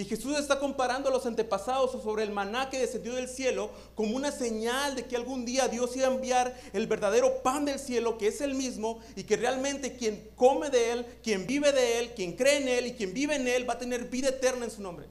[0.01, 4.17] Y Jesús está comparando a los antepasados sobre el maná que descendió del cielo como
[4.17, 8.17] una señal de que algún día Dios iba a enviar el verdadero pan del cielo,
[8.17, 12.13] que es el mismo, y que realmente quien come de él, quien vive de él,
[12.17, 14.71] quien cree en él y quien vive en él va a tener vida eterna en
[14.71, 15.07] su nombre.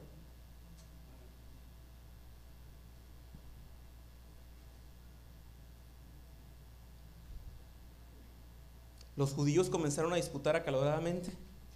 [9.14, 11.30] Los judíos comenzaron a disputar acaloradamente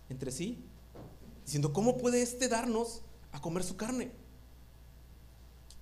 [0.09, 0.65] entre sí
[1.45, 3.03] diciendo, ¿cómo puede este darnos
[3.33, 4.11] a comer su carne?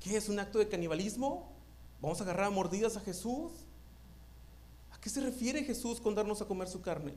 [0.00, 1.52] ¿Qué es un acto de canibalismo?
[2.00, 3.52] ¿Vamos a agarrar a mordidas a Jesús?
[4.90, 7.14] ¿A qué se refiere Jesús con darnos a comer su carne?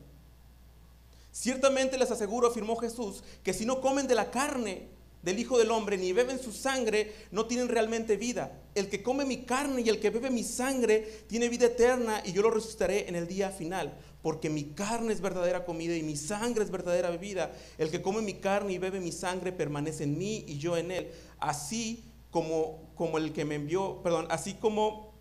[1.32, 4.88] Ciertamente les aseguro, afirmó Jesús, que si no comen de la carne
[5.22, 8.62] del Hijo del Hombre ni beben su sangre, no tienen realmente vida.
[8.74, 12.32] El que come mi carne y el que bebe mi sangre tiene vida eterna y
[12.32, 16.16] yo lo resucitaré en el día final porque mi carne es verdadera comida y mi
[16.16, 17.52] sangre es verdadera bebida.
[17.78, 20.90] El que come mi carne y bebe mi sangre permanece en mí y yo en
[20.90, 21.12] él.
[21.38, 22.02] Así
[22.32, 25.14] como, como el que me envió, perdón, así como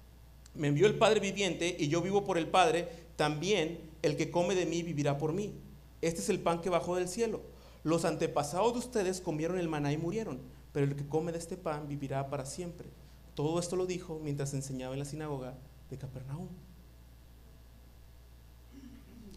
[0.56, 4.56] me envió el Padre viviente y yo vivo por el Padre, también el que come
[4.56, 5.54] de mí vivirá por mí.
[6.02, 7.42] Este es el pan que bajó del cielo.
[7.86, 10.42] Los antepasados de ustedes comieron el maná y murieron,
[10.74, 12.90] pero el que come de este pan vivirá para siempre.
[13.36, 15.54] Todo esto lo dijo mientras enseñaba en la sinagoga
[15.92, 16.48] de Capernaum.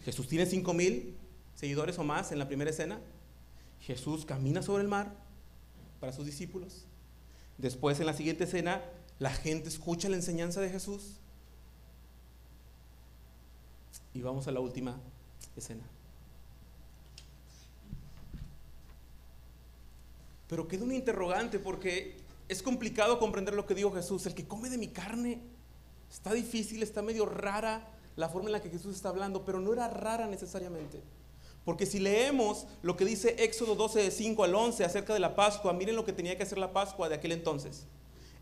[0.03, 1.15] Jesús tiene cinco mil
[1.53, 2.99] seguidores o más en la primera escena.
[3.81, 5.13] Jesús camina sobre el mar
[5.99, 6.87] para sus discípulos.
[7.59, 8.81] Después en la siguiente escena,
[9.19, 11.19] la gente escucha la enseñanza de Jesús.
[14.15, 14.99] Y vamos a la última
[15.55, 15.83] escena.
[20.49, 22.17] Pero queda un interrogante porque
[22.49, 24.25] es complicado comprender lo que dijo Jesús.
[24.25, 25.39] El que come de mi carne
[26.09, 29.71] está difícil, está medio rara la forma en la que Jesús está hablando, pero no
[29.71, 30.99] era rara necesariamente.
[31.63, 35.35] Porque si leemos lo que dice Éxodo 12 de 5 al 11 acerca de la
[35.35, 37.85] Pascua, miren lo que tenía que hacer la Pascua de aquel entonces.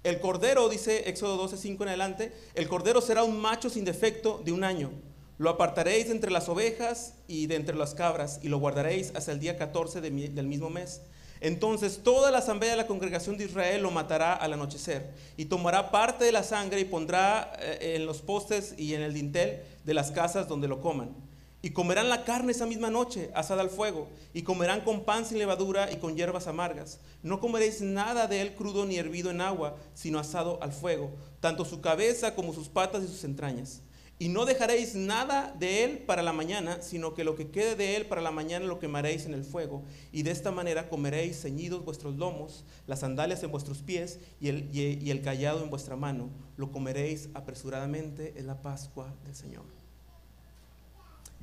[0.03, 4.41] El cordero, dice Éxodo 12, 5 en adelante, el cordero será un macho sin defecto
[4.45, 4.91] de un año.
[5.37, 9.33] Lo apartaréis de entre las ovejas y de entre las cabras y lo guardaréis hasta
[9.33, 11.01] el día 14 del mismo mes.
[11.41, 15.91] Entonces toda la asamblea de la congregación de Israel lo matará al anochecer y tomará
[15.91, 19.93] parte de la sangre y pondrá eh, en los postes y en el dintel de
[19.93, 21.15] las casas donde lo coman.
[21.61, 25.39] Y comerán la carne esa misma noche, asada al fuego, y comerán con pan sin
[25.39, 26.99] levadura y con hierbas amargas.
[27.23, 31.65] No comeréis nada de él crudo ni hervido en agua, sino asado al fuego, tanto
[31.65, 33.81] su cabeza como sus patas y sus entrañas.
[34.19, 37.95] Y no dejaréis nada de él para la mañana, sino que lo que quede de
[37.95, 39.83] él para la mañana lo quemaréis en el fuego.
[40.11, 44.69] Y de esta manera comeréis ceñidos vuestros lomos, las sandalias en vuestros pies y el,
[44.73, 46.31] y el callado en vuestra mano.
[46.55, 49.65] Lo comeréis apresuradamente en la Pascua del Señor.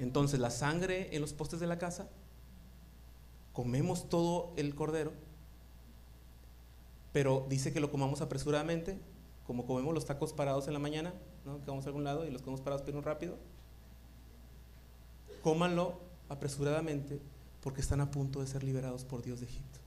[0.01, 2.09] Entonces la sangre en los postes de la casa,
[3.53, 5.13] comemos todo el cordero,
[7.13, 8.99] pero dice que lo comamos apresuradamente,
[9.47, 12.43] como comemos los tacos parados en la mañana, que vamos a algún lado y los
[12.43, 13.37] comemos parados pero rápido.
[15.43, 17.21] Cómanlo apresuradamente
[17.63, 19.79] porque están a punto de ser liberados por Dios de Egipto.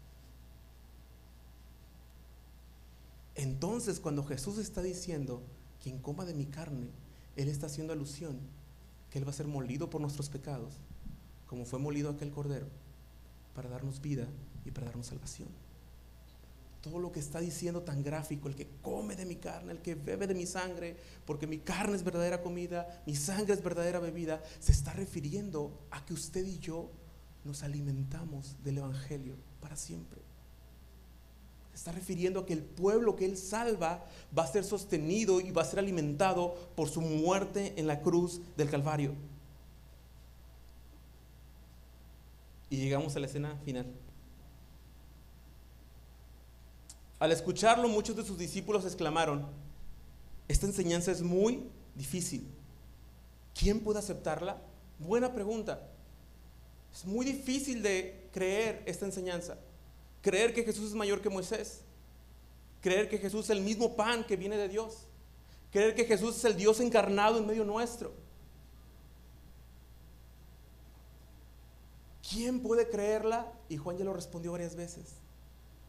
[3.36, 5.42] Entonces, cuando Jesús está diciendo,
[5.82, 6.90] quien coma de mi carne,
[7.36, 8.40] Él está haciendo alusión
[9.12, 10.74] que Él va a ser molido por nuestros pecados,
[11.48, 12.68] como fue molido aquel cordero,
[13.56, 14.28] para darnos vida
[14.66, 15.67] y para darnos salvación
[16.88, 19.96] todo lo que está diciendo tan gráfico, el que come de mi carne, el que
[19.96, 20.96] bebe de mi sangre,
[21.26, 26.06] porque mi carne es verdadera comida, mi sangre es verdadera bebida, se está refiriendo a
[26.06, 26.90] que usted y yo
[27.44, 30.22] nos alimentamos del Evangelio para siempre.
[31.72, 34.06] Se está refiriendo a que el pueblo que Él salva
[34.38, 38.42] va a ser sostenido y va a ser alimentado por su muerte en la cruz
[38.56, 39.14] del Calvario.
[42.70, 43.86] Y llegamos a la escena final.
[47.20, 49.48] Al escucharlo, muchos de sus discípulos exclamaron,
[50.48, 51.64] esta enseñanza es muy
[51.96, 52.48] difícil.
[53.58, 54.62] ¿Quién puede aceptarla?
[55.00, 55.90] Buena pregunta.
[56.94, 59.58] Es muy difícil de creer esta enseñanza.
[60.22, 61.82] Creer que Jesús es mayor que Moisés.
[62.82, 65.08] Creer que Jesús es el mismo pan que viene de Dios.
[65.72, 68.14] Creer que Jesús es el Dios encarnado en medio nuestro.
[72.30, 73.52] ¿Quién puede creerla?
[73.70, 75.27] Y Juan ya lo respondió varias veces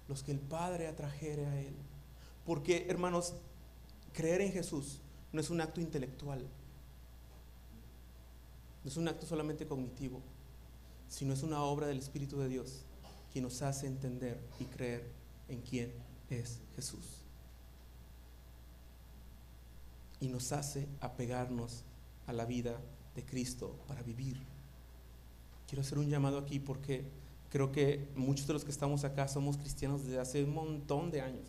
[0.08, 1.74] los que el Padre atrajere a Él.
[2.44, 3.34] Porque, hermanos,
[4.12, 5.00] creer en Jesús
[5.32, 6.40] no es un acto intelectual,
[8.82, 10.20] no es un acto solamente cognitivo,
[11.08, 12.84] sino es una obra del Espíritu de Dios
[13.32, 15.04] quien nos hace entender y creer
[15.48, 15.92] en quién
[16.30, 17.22] es Jesús.
[20.20, 21.84] Y nos hace apegarnos
[22.26, 22.80] a la vida
[23.14, 24.40] de Cristo para vivir.
[25.66, 27.04] Quiero hacer un llamado aquí porque
[27.50, 31.20] creo que muchos de los que estamos acá somos cristianos desde hace un montón de
[31.20, 31.48] años.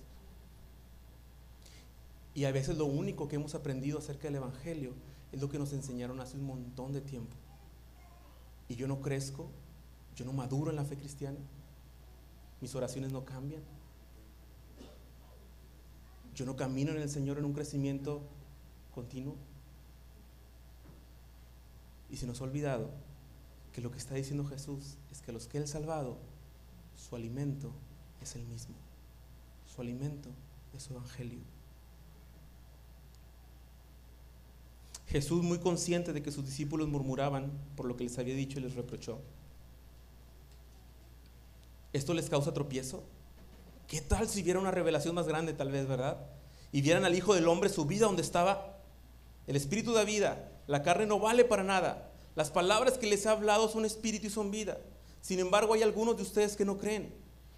[2.34, 4.94] Y a veces lo único que hemos aprendido acerca del Evangelio
[5.32, 7.36] es lo que nos enseñaron hace un montón de tiempo.
[8.68, 9.50] Y yo no crezco,
[10.16, 11.40] yo no maduro en la fe cristiana,
[12.62, 13.62] mis oraciones no cambian,
[16.36, 18.22] yo no camino en el Señor en un crecimiento
[18.94, 19.36] continuo.
[22.10, 22.90] Y se nos ha olvidado
[23.74, 26.18] que lo que está diciendo Jesús es que los que Él salvado,
[26.96, 27.72] su alimento
[28.22, 28.76] es el mismo.
[29.66, 30.30] Su alimento
[30.76, 31.40] es su evangelio.
[35.08, 38.62] Jesús, muy consciente de que sus discípulos murmuraban por lo que les había dicho y
[38.62, 39.20] les reprochó.
[41.94, 43.04] ¿Esto les causa tropiezo?
[43.88, 46.18] ¿Qué tal si viera una revelación más grande, tal vez, verdad?
[46.72, 48.80] Y vieran al Hijo del Hombre su vida donde estaba
[49.50, 52.09] el Espíritu da vida, la carne no vale para nada.
[52.36, 54.80] Las palabras que les he hablado son espíritu y son vida.
[55.22, 57.14] Sin embargo, hay algunos de ustedes que no creen.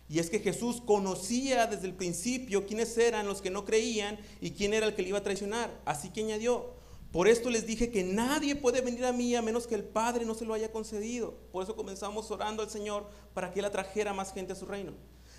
[0.09, 4.51] Y es que Jesús conocía desde el principio quiénes eran los que no creían y
[4.51, 5.71] quién era el que le iba a traicionar.
[5.85, 6.73] Así que añadió,
[7.11, 10.25] por esto les dije que nadie puede venir a mí a menos que el Padre
[10.25, 11.35] no se lo haya concedido.
[11.51, 14.93] Por eso comenzamos orando al Señor para que Él atrajera más gente a su reino.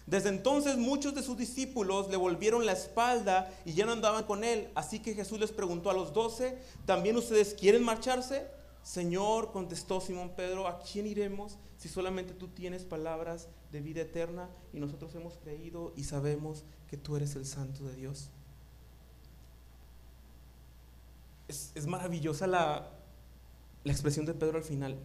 [0.06, 4.42] Desde entonces muchos de sus discípulos le volvieron la espalda y ya no andaban con
[4.42, 4.68] él.
[4.74, 8.46] Así que Jesús les preguntó a los doce, ¿también ustedes quieren marcharse?
[8.82, 14.50] Señor, contestó Simón Pedro, ¿a quién iremos si solamente tú tienes palabras de vida eterna
[14.72, 18.30] y nosotros hemos creído y sabemos que tú eres el santo de Dios?
[21.46, 22.90] Es, maravillosa la,
[23.84, 24.98] la expresión de Pedro al final.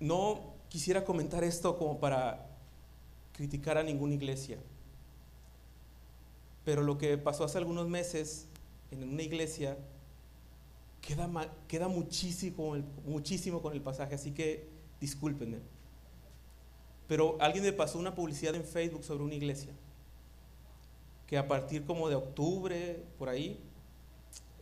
[0.00, 2.50] No quisiera comentar esto como para
[3.32, 4.58] criticar a ninguna iglesia.
[6.64, 8.48] Pero lo que pasó hace algunos meses
[8.90, 9.76] en una iglesia
[11.06, 11.30] queda,
[11.68, 12.76] queda muchísimo,
[13.06, 14.68] muchísimo con el pasaje, así que
[15.00, 15.58] discúlpenme.
[17.06, 19.72] Pero alguien me pasó una publicidad en Facebook sobre una iglesia,
[21.26, 23.60] que a partir como de octubre, por ahí,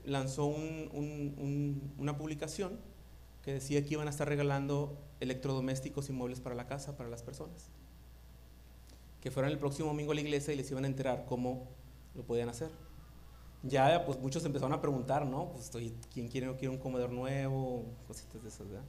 [0.05, 2.78] lanzó una publicación
[3.42, 7.22] que decía que iban a estar regalando electrodomésticos y muebles para la casa, para las
[7.22, 7.70] personas.
[9.22, 11.68] Que fueran el próximo domingo a la iglesia y les iban a enterar cómo
[12.14, 12.70] lo podían hacer.
[13.66, 15.50] Ya, pues muchos empezaron a preguntar, ¿no?
[15.50, 17.86] Pues estoy, ¿quién quiere quiere un comedor nuevo?
[18.06, 18.84] Cositas de esas, ¿verdad?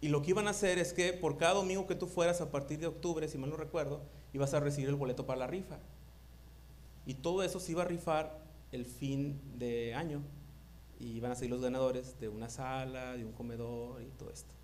[0.00, 2.50] Y lo que iban a hacer es que por cada domingo que tú fueras a
[2.50, 4.00] partir de octubre, si mal no recuerdo,
[4.32, 5.78] ibas a recibir el boleto para la rifa.
[7.04, 8.38] Y todo eso se iba a rifar
[8.72, 10.22] el fin de año
[10.98, 14.54] y van a ser los ganadores de una sala, de un comedor y todo esto.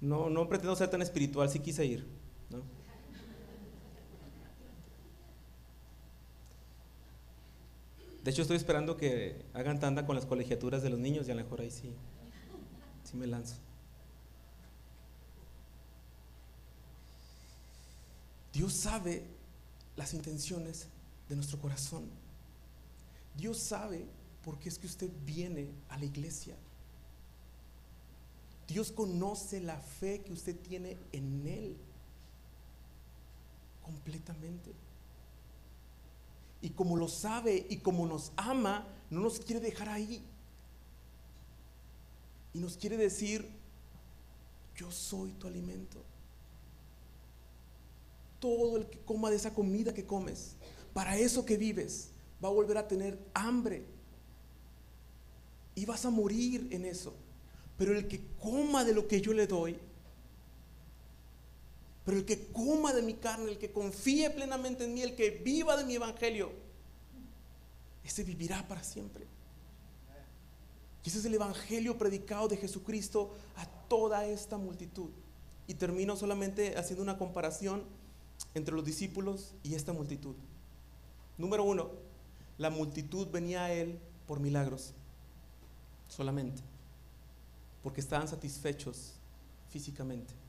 [0.00, 2.06] No, no pretendo ser tan espiritual, si quise ir.
[8.28, 11.34] De hecho, estoy esperando que hagan tanda con las colegiaturas de los niños y a
[11.34, 11.94] lo mejor ahí sí,
[13.02, 13.54] sí me lanzo.
[18.52, 19.24] Dios sabe
[19.96, 20.88] las intenciones
[21.26, 22.10] de nuestro corazón.
[23.34, 24.04] Dios sabe
[24.44, 26.54] por qué es que usted viene a la iglesia.
[28.66, 31.76] Dios conoce la fe que usted tiene en Él
[33.82, 34.74] completamente.
[36.60, 40.22] Y como lo sabe y como nos ama, no nos quiere dejar ahí.
[42.52, 43.48] Y nos quiere decir,
[44.76, 46.02] yo soy tu alimento.
[48.40, 50.56] Todo el que coma de esa comida que comes,
[50.92, 52.10] para eso que vives,
[52.42, 53.84] va a volver a tener hambre.
[55.74, 57.14] Y vas a morir en eso.
[57.76, 59.78] Pero el que coma de lo que yo le doy,
[62.08, 65.28] pero el que coma de mi carne, el que confíe plenamente en mí, el que
[65.28, 66.50] viva de mi evangelio,
[68.02, 69.26] ese vivirá para siempre.
[71.04, 75.10] Y ese es el evangelio predicado de Jesucristo a toda esta multitud.
[75.66, 77.84] Y termino solamente haciendo una comparación
[78.54, 80.34] entre los discípulos y esta multitud.
[81.36, 81.90] Número uno,
[82.56, 84.94] la multitud venía a él por milagros,
[86.08, 86.62] solamente,
[87.82, 89.12] porque estaban satisfechos
[89.68, 90.47] físicamente.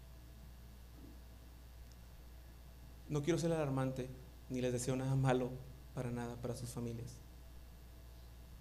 [3.09, 4.09] No quiero ser alarmante,
[4.49, 5.49] ni les deseo nada malo
[5.93, 7.17] para nada, para sus familias.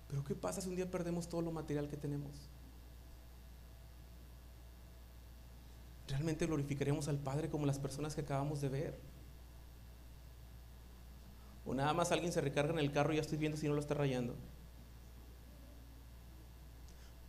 [0.09, 2.49] Pero ¿qué pasa si un día perdemos todo lo material que tenemos?
[6.09, 8.99] ¿Realmente glorificaremos al Padre como las personas que acabamos de ver?
[11.67, 13.75] O nada más alguien se recarga en el carro y ya estoy viendo si no
[13.75, 14.35] lo está rayando.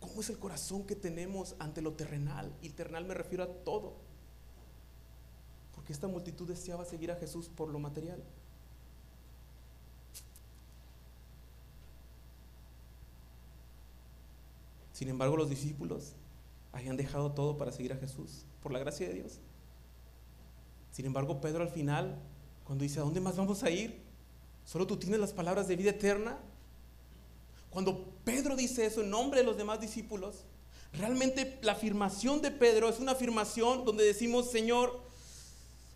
[0.00, 2.50] ¿Cómo es el corazón que tenemos ante lo terrenal?
[2.62, 3.98] Y terrenal me refiero a todo.
[5.80, 8.22] Porque esta multitud deseaba seguir a Jesús por lo material.
[14.92, 16.12] Sin embargo, los discípulos
[16.70, 19.38] habían dejado todo para seguir a Jesús, por la gracia de Dios.
[20.92, 22.18] Sin embargo, Pedro al final,
[22.66, 24.02] cuando dice, ¿a dónde más vamos a ir?
[24.66, 26.36] ¿Solo tú tienes las palabras de vida eterna?
[27.70, 30.44] Cuando Pedro dice eso en nombre de los demás discípulos,
[30.92, 35.08] realmente la afirmación de Pedro es una afirmación donde decimos, Señor,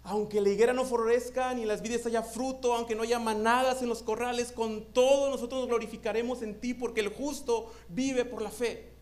[0.04, 3.88] aunque la higuera no florezca ni las vides haya fruto, aunque no haya manadas en
[3.88, 8.50] los corrales, con todo nosotros nos glorificaremos en ti porque el justo vive por la
[8.50, 8.92] fe.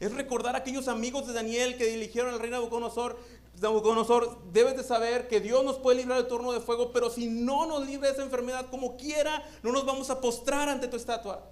[0.00, 3.18] Es recordar a aquellos amigos de Daniel que dirigieron al rey Nabucodonosor.
[3.58, 7.28] Nabucodonosor, debes de saber que Dios nos puede librar del torno de fuego, pero si
[7.28, 10.96] no nos libra de esa enfermedad como quiera, no nos vamos a postrar ante tu
[10.98, 11.50] estatua.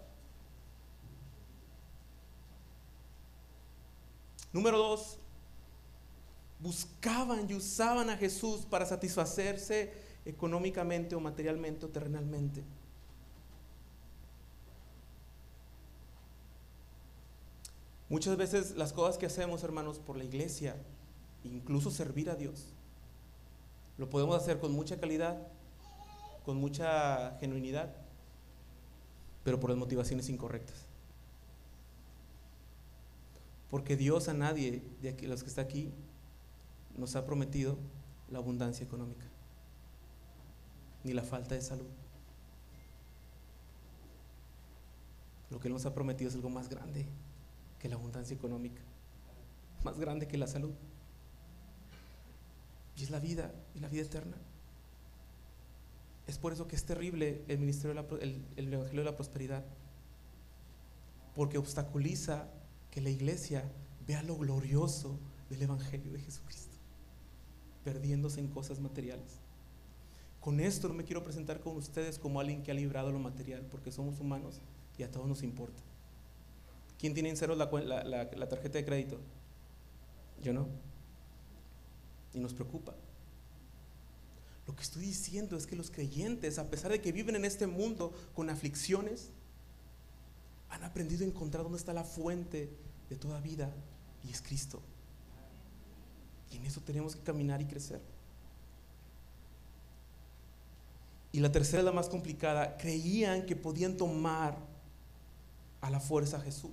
[4.53, 5.19] Número dos,
[6.65, 9.93] buscaban y usaban a Jesús para satisfacerse
[10.25, 12.65] económicamente o materialmente o terrenalmente.
[18.09, 20.75] Muchas veces las cosas que hacemos, hermanos, por la iglesia,
[21.43, 22.73] incluso servir a Dios,
[23.99, 25.47] lo podemos hacer con mucha calidad,
[26.47, 27.95] con mucha genuinidad,
[29.45, 30.87] pero por las motivaciones incorrectas.
[33.71, 35.93] Porque Dios a nadie de aquí, los que está aquí
[36.97, 37.77] nos ha prometido
[38.31, 39.25] la abundancia económica,
[41.03, 41.89] ni la falta de salud.
[45.51, 47.07] Lo que nos ha prometido es algo más grande,
[47.79, 48.83] que la abundancia económica,
[49.85, 50.73] más grande que la salud.
[52.97, 54.37] Y es la vida, y la vida eterna.
[56.27, 59.65] Es por eso que es terrible el ministerio el, el Evangelio de la Prosperidad,
[61.35, 62.49] porque obstaculiza
[62.91, 63.71] que la iglesia
[64.07, 65.19] vea lo glorioso
[65.51, 66.74] del Evangelio de Jesucristo,
[67.85, 69.41] perdiéndose en cosas materiales.
[70.41, 73.67] Con esto no me quiero presentar con ustedes como alguien que ha librado lo material,
[73.71, 74.61] porque somos humanos
[74.99, 75.83] y a todos nos importa.
[76.99, 77.69] ¿Quién tiene en cero la,
[78.49, 79.19] tarjeta de crédito?
[80.43, 80.69] Yo no.
[82.33, 82.95] Y nos preocupa.
[84.67, 87.67] Lo que estoy diciendo es que los creyentes, a pesar de que viven en este
[87.67, 89.31] mundo con aflicciones,
[90.71, 92.71] han aprendido a encontrar dónde está la fuente
[93.09, 93.73] de toda vida
[94.27, 94.83] y es Cristo.
[96.51, 98.01] Y en eso tenemos que caminar y crecer.
[101.33, 102.77] Y la tercera la más complicada.
[102.77, 104.57] Creían que podían tomar
[105.81, 106.71] a la fuerza a Jesús.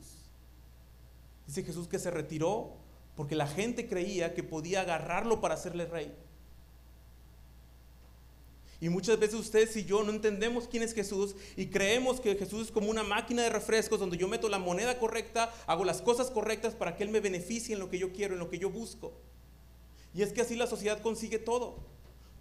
[1.48, 2.78] Dice Jesús que se retiró
[3.16, 6.16] porque la gente creía que podía agarrarlo para hacerle rey.
[8.80, 12.68] Y muchas veces ustedes y yo no entendemos quién es Jesús y creemos que Jesús
[12.68, 16.32] es como una máquina de refrescos donde yo meto la moneda correcta, hago las cosas
[16.32, 18.72] correctas para que Él me beneficie en lo que yo quiero, en lo que yo
[18.72, 19.14] busco.
[20.14, 21.76] Y es que así la sociedad consigue todo.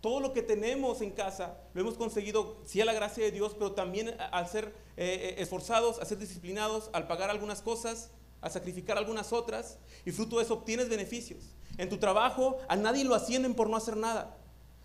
[0.01, 3.55] Todo lo que tenemos en casa lo hemos conseguido, sí a la gracia de Dios,
[3.55, 8.11] pero también al ser eh, eh, esforzados, a ser disciplinados, al pagar algunas cosas,
[8.41, 11.51] a sacrificar algunas otras y fruto de eso obtienes beneficios.
[11.77, 14.37] En tu trabajo a nadie lo ascienden por no hacer nada.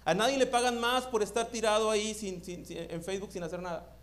[0.03, 3.95] A nadie le pagan más por estar tirado ahí sin, en Facebook sin hacer nada.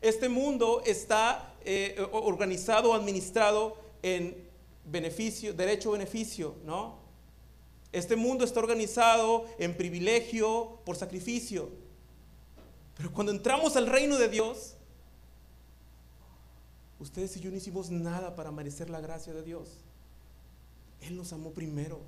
[0.00, 4.48] Este mundo está eh, organizado, administrado en
[4.84, 7.07] beneficio, derecho-beneficio, ¿no?
[7.92, 11.70] Este mundo está organizado en privilegio por sacrificio.
[12.96, 14.74] Pero cuando entramos al reino de Dios,
[17.00, 19.68] Ustedes y yo no hicimos nada para merecer la gracia de Dios.
[21.00, 22.00] Él nos amó primero.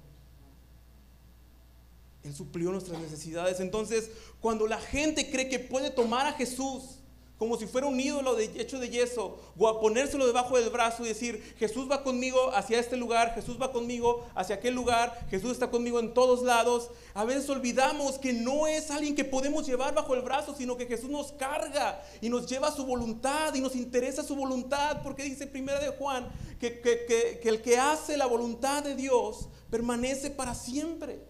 [2.24, 3.60] Él suplió nuestras necesidades.
[3.60, 4.10] Entonces,
[4.40, 6.98] cuando la gente cree que puede tomar a Jesús
[7.40, 11.06] como si fuera un ídolo de, hecho de yeso, o a ponérselo debajo del brazo
[11.06, 15.52] y decir, Jesús va conmigo hacia este lugar, Jesús va conmigo hacia aquel lugar, Jesús
[15.52, 16.90] está conmigo en todos lados.
[17.14, 20.84] A veces olvidamos que no es alguien que podemos llevar bajo el brazo, sino que
[20.84, 25.22] Jesús nos carga y nos lleva a su voluntad y nos interesa su voluntad, porque
[25.22, 26.28] dice primera de Juan
[26.58, 31.24] que, que el que hace la voluntad de Dios permanece para siempre.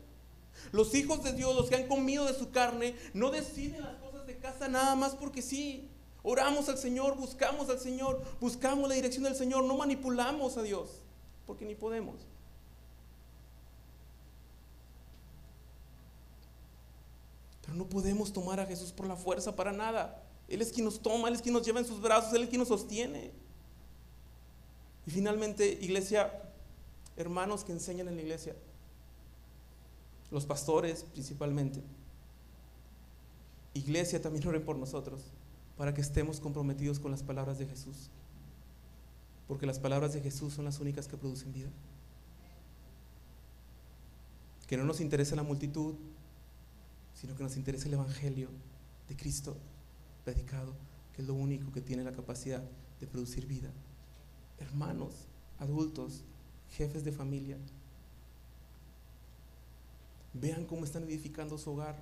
[0.72, 4.26] Los hijos de Dios, los que han comido de su carne, no deciden las cosas
[4.26, 5.88] de casa nada más porque sí.
[6.22, 10.90] Oramos al Señor, buscamos al Señor, buscamos la dirección del Señor, no manipulamos a Dios,
[11.46, 12.16] porque ni podemos.
[17.62, 20.22] Pero no podemos tomar a Jesús por la fuerza para nada.
[20.48, 22.48] Él es quien nos toma, Él es quien nos lleva en sus brazos, Él es
[22.48, 23.30] quien nos sostiene.
[25.06, 26.42] Y finalmente, iglesia,
[27.16, 28.54] hermanos que enseñan en la iglesia,
[30.30, 31.82] los pastores principalmente,
[33.72, 35.22] iglesia también oren por nosotros
[35.80, 38.10] para que estemos comprometidos con las palabras de Jesús.
[39.48, 41.70] Porque las palabras de Jesús son las únicas que producen vida.
[44.66, 45.94] Que no nos interesa la multitud,
[47.14, 48.50] sino que nos interesa el Evangelio
[49.08, 49.56] de Cristo
[50.22, 50.74] predicado,
[51.14, 52.62] que es lo único que tiene la capacidad
[53.00, 53.70] de producir vida.
[54.58, 55.28] Hermanos,
[55.60, 56.24] adultos,
[56.72, 57.56] jefes de familia,
[60.34, 61.96] vean cómo están edificando su hogar,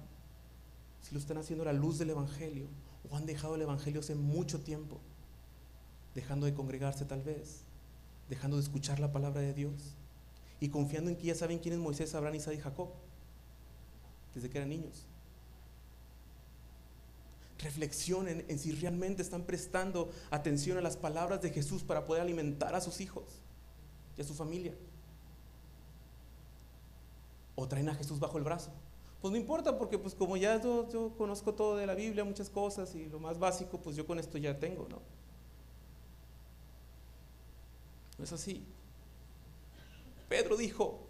[1.00, 2.66] si lo están haciendo a la luz del Evangelio
[3.10, 4.98] o han dejado el Evangelio hace mucho tiempo,
[6.14, 7.62] dejando de congregarse tal vez,
[8.28, 9.94] dejando de escuchar la palabra de Dios
[10.60, 12.88] y confiando en que ya saben quién es Moisés, Abraham, Isaac y Jacob,
[14.34, 15.06] desde que eran niños.
[17.58, 22.74] Reflexionen en si realmente están prestando atención a las palabras de Jesús para poder alimentar
[22.74, 23.24] a sus hijos
[24.16, 24.74] y a su familia.
[27.56, 28.70] O traen a Jesús bajo el brazo.
[29.20, 32.94] Pues no importa porque pues como ya yo, conozco todo de la Biblia, muchas cosas
[32.94, 35.00] y lo más básico, pues yo con esto ya tengo, ¿no?
[38.16, 38.64] No es así.
[40.28, 41.00] Pedro dijo,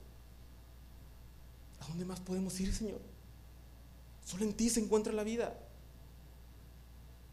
[1.81, 3.01] ¿a dónde más podemos ir, Señor?
[4.25, 5.59] Solo en ti se encuentra la vida.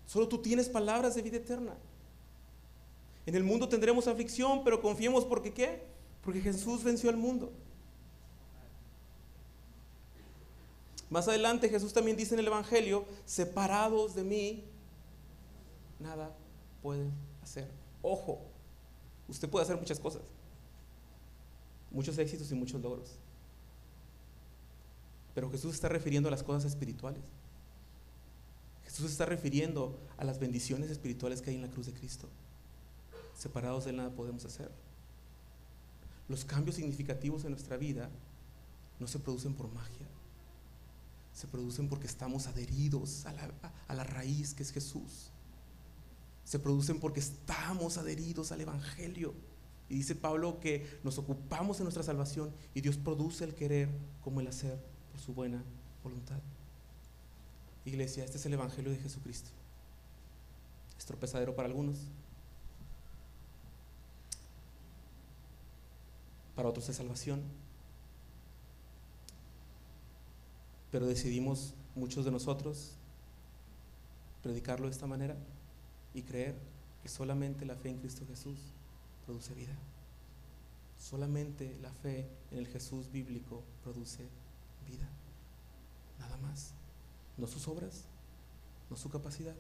[0.08, 1.76] Solo tú tienes palabras de vida eterna.
[3.26, 5.84] En el mundo tendremos aflicción, pero confiemos porque qué?
[6.24, 7.52] Porque Jesús venció al mundo.
[11.10, 14.64] Más adelante Jesús también dice en el Evangelio, separados de mí,
[16.00, 16.36] nada
[16.82, 17.12] pueden
[17.44, 17.70] hacer.
[18.02, 18.42] Ojo,
[19.28, 20.24] usted puede hacer muchas cosas,
[21.92, 23.18] muchos éxitos y muchos logros.
[25.34, 27.24] Pero Jesús está refiriendo a las cosas espirituales.
[28.86, 32.30] Jesús está refiriendo a las bendiciones espirituales que hay en la cruz de Cristo.
[33.38, 34.72] Separados de él nada podemos hacer.
[36.30, 38.10] Los cambios significativos en nuestra vida
[39.00, 40.08] no se producen por magia.
[41.36, 43.52] Se producen porque estamos adheridos a la,
[43.90, 45.32] a la raíz que es Jesús.
[46.46, 49.34] Se producen porque estamos adheridos al Evangelio.
[49.90, 53.90] Y dice Pablo que nos ocupamos de nuestra salvación y Dios produce el querer
[54.24, 54.80] como el hacer
[55.12, 55.62] por su buena
[56.04, 56.40] voluntad.
[57.84, 59.50] Iglesia, este es el Evangelio de Jesucristo.
[60.98, 61.98] Es tropezadero para algunos.
[66.56, 67.44] Para otros es salvación.
[70.96, 72.94] Pero decidimos, muchos de nosotros,
[74.42, 75.36] predicarlo de esta manera
[76.14, 76.56] y creer
[77.04, 78.58] que solamente la fe en Cristo Jesús
[79.26, 79.76] produce vida.
[80.98, 84.24] Solamente la fe en el Jesús bíblico produce
[84.88, 85.06] vida.
[86.18, 86.72] Nada más
[87.36, 88.06] no sus obras,
[88.90, 89.56] no su capacidad.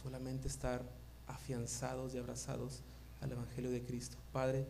[0.00, 0.80] Solamente estar
[1.26, 2.82] afianzados y abrazados
[3.20, 4.16] al Evangelio de Cristo.
[4.32, 4.64] Padre,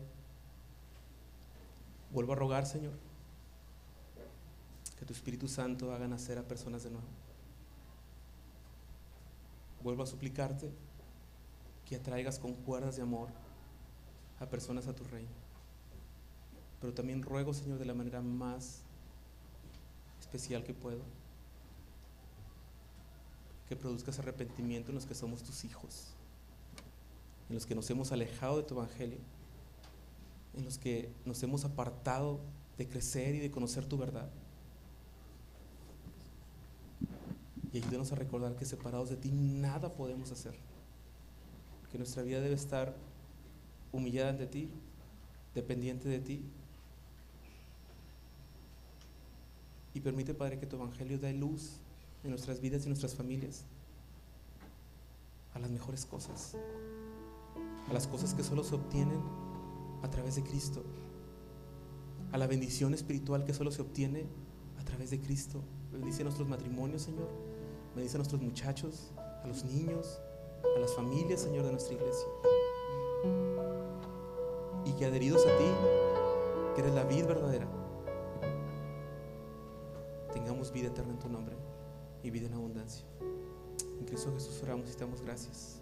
[2.11, 3.05] vuelvo a rogar, Señor,
[4.97, 7.07] que tu Espíritu Santo haga nacer a personas de nuevo.
[9.83, 10.71] Vuelvo a suplicarte
[11.85, 13.29] que atraigas con cuerdas de amor
[14.39, 15.29] a personas a tu reino.
[16.81, 18.81] Pero también ruego, Señor, de la manera más
[20.19, 21.01] especial que puedo.
[23.69, 26.07] Que produzcas arrepentimiento en los que somos tus hijos,
[27.49, 29.19] en los que nos hemos alejado de tu evangelio,
[30.55, 32.39] en los que nos hemos apartado
[32.77, 34.29] de crecer y de conocer tu verdad.
[37.77, 40.55] Y ayúdenos a recordar que separados de ti nada podemos hacer.
[41.91, 42.95] Que nuestra vida debe estar
[43.91, 44.69] humillada ante ti,
[45.53, 46.43] dependiente de ti,
[49.97, 51.77] Y permite, Padre, que tu Evangelio dé luz
[52.23, 53.63] en nuestras vidas y nuestras familias
[55.55, 56.55] a las mejores cosas,
[57.89, 59.19] a las cosas que solo se obtienen
[60.03, 60.83] a través de Cristo,
[62.31, 64.27] a la bendición espiritual que solo se obtiene
[64.79, 65.63] a través de Cristo.
[65.91, 67.46] Bendice nuestros matrimonios, Señor.
[67.97, 70.19] Bendice a nuestros muchachos, a los niños,
[70.75, 72.27] a las familias, Señor, de nuestra iglesia.
[74.85, 75.65] Y que adheridos a ti,
[76.75, 77.67] que eres la vida verdadera,
[80.31, 81.55] tengamos vida eterna en tu nombre
[82.21, 83.03] y vida en abundancia.
[83.99, 85.81] En Cristo Jesús oramos y te damos gracias.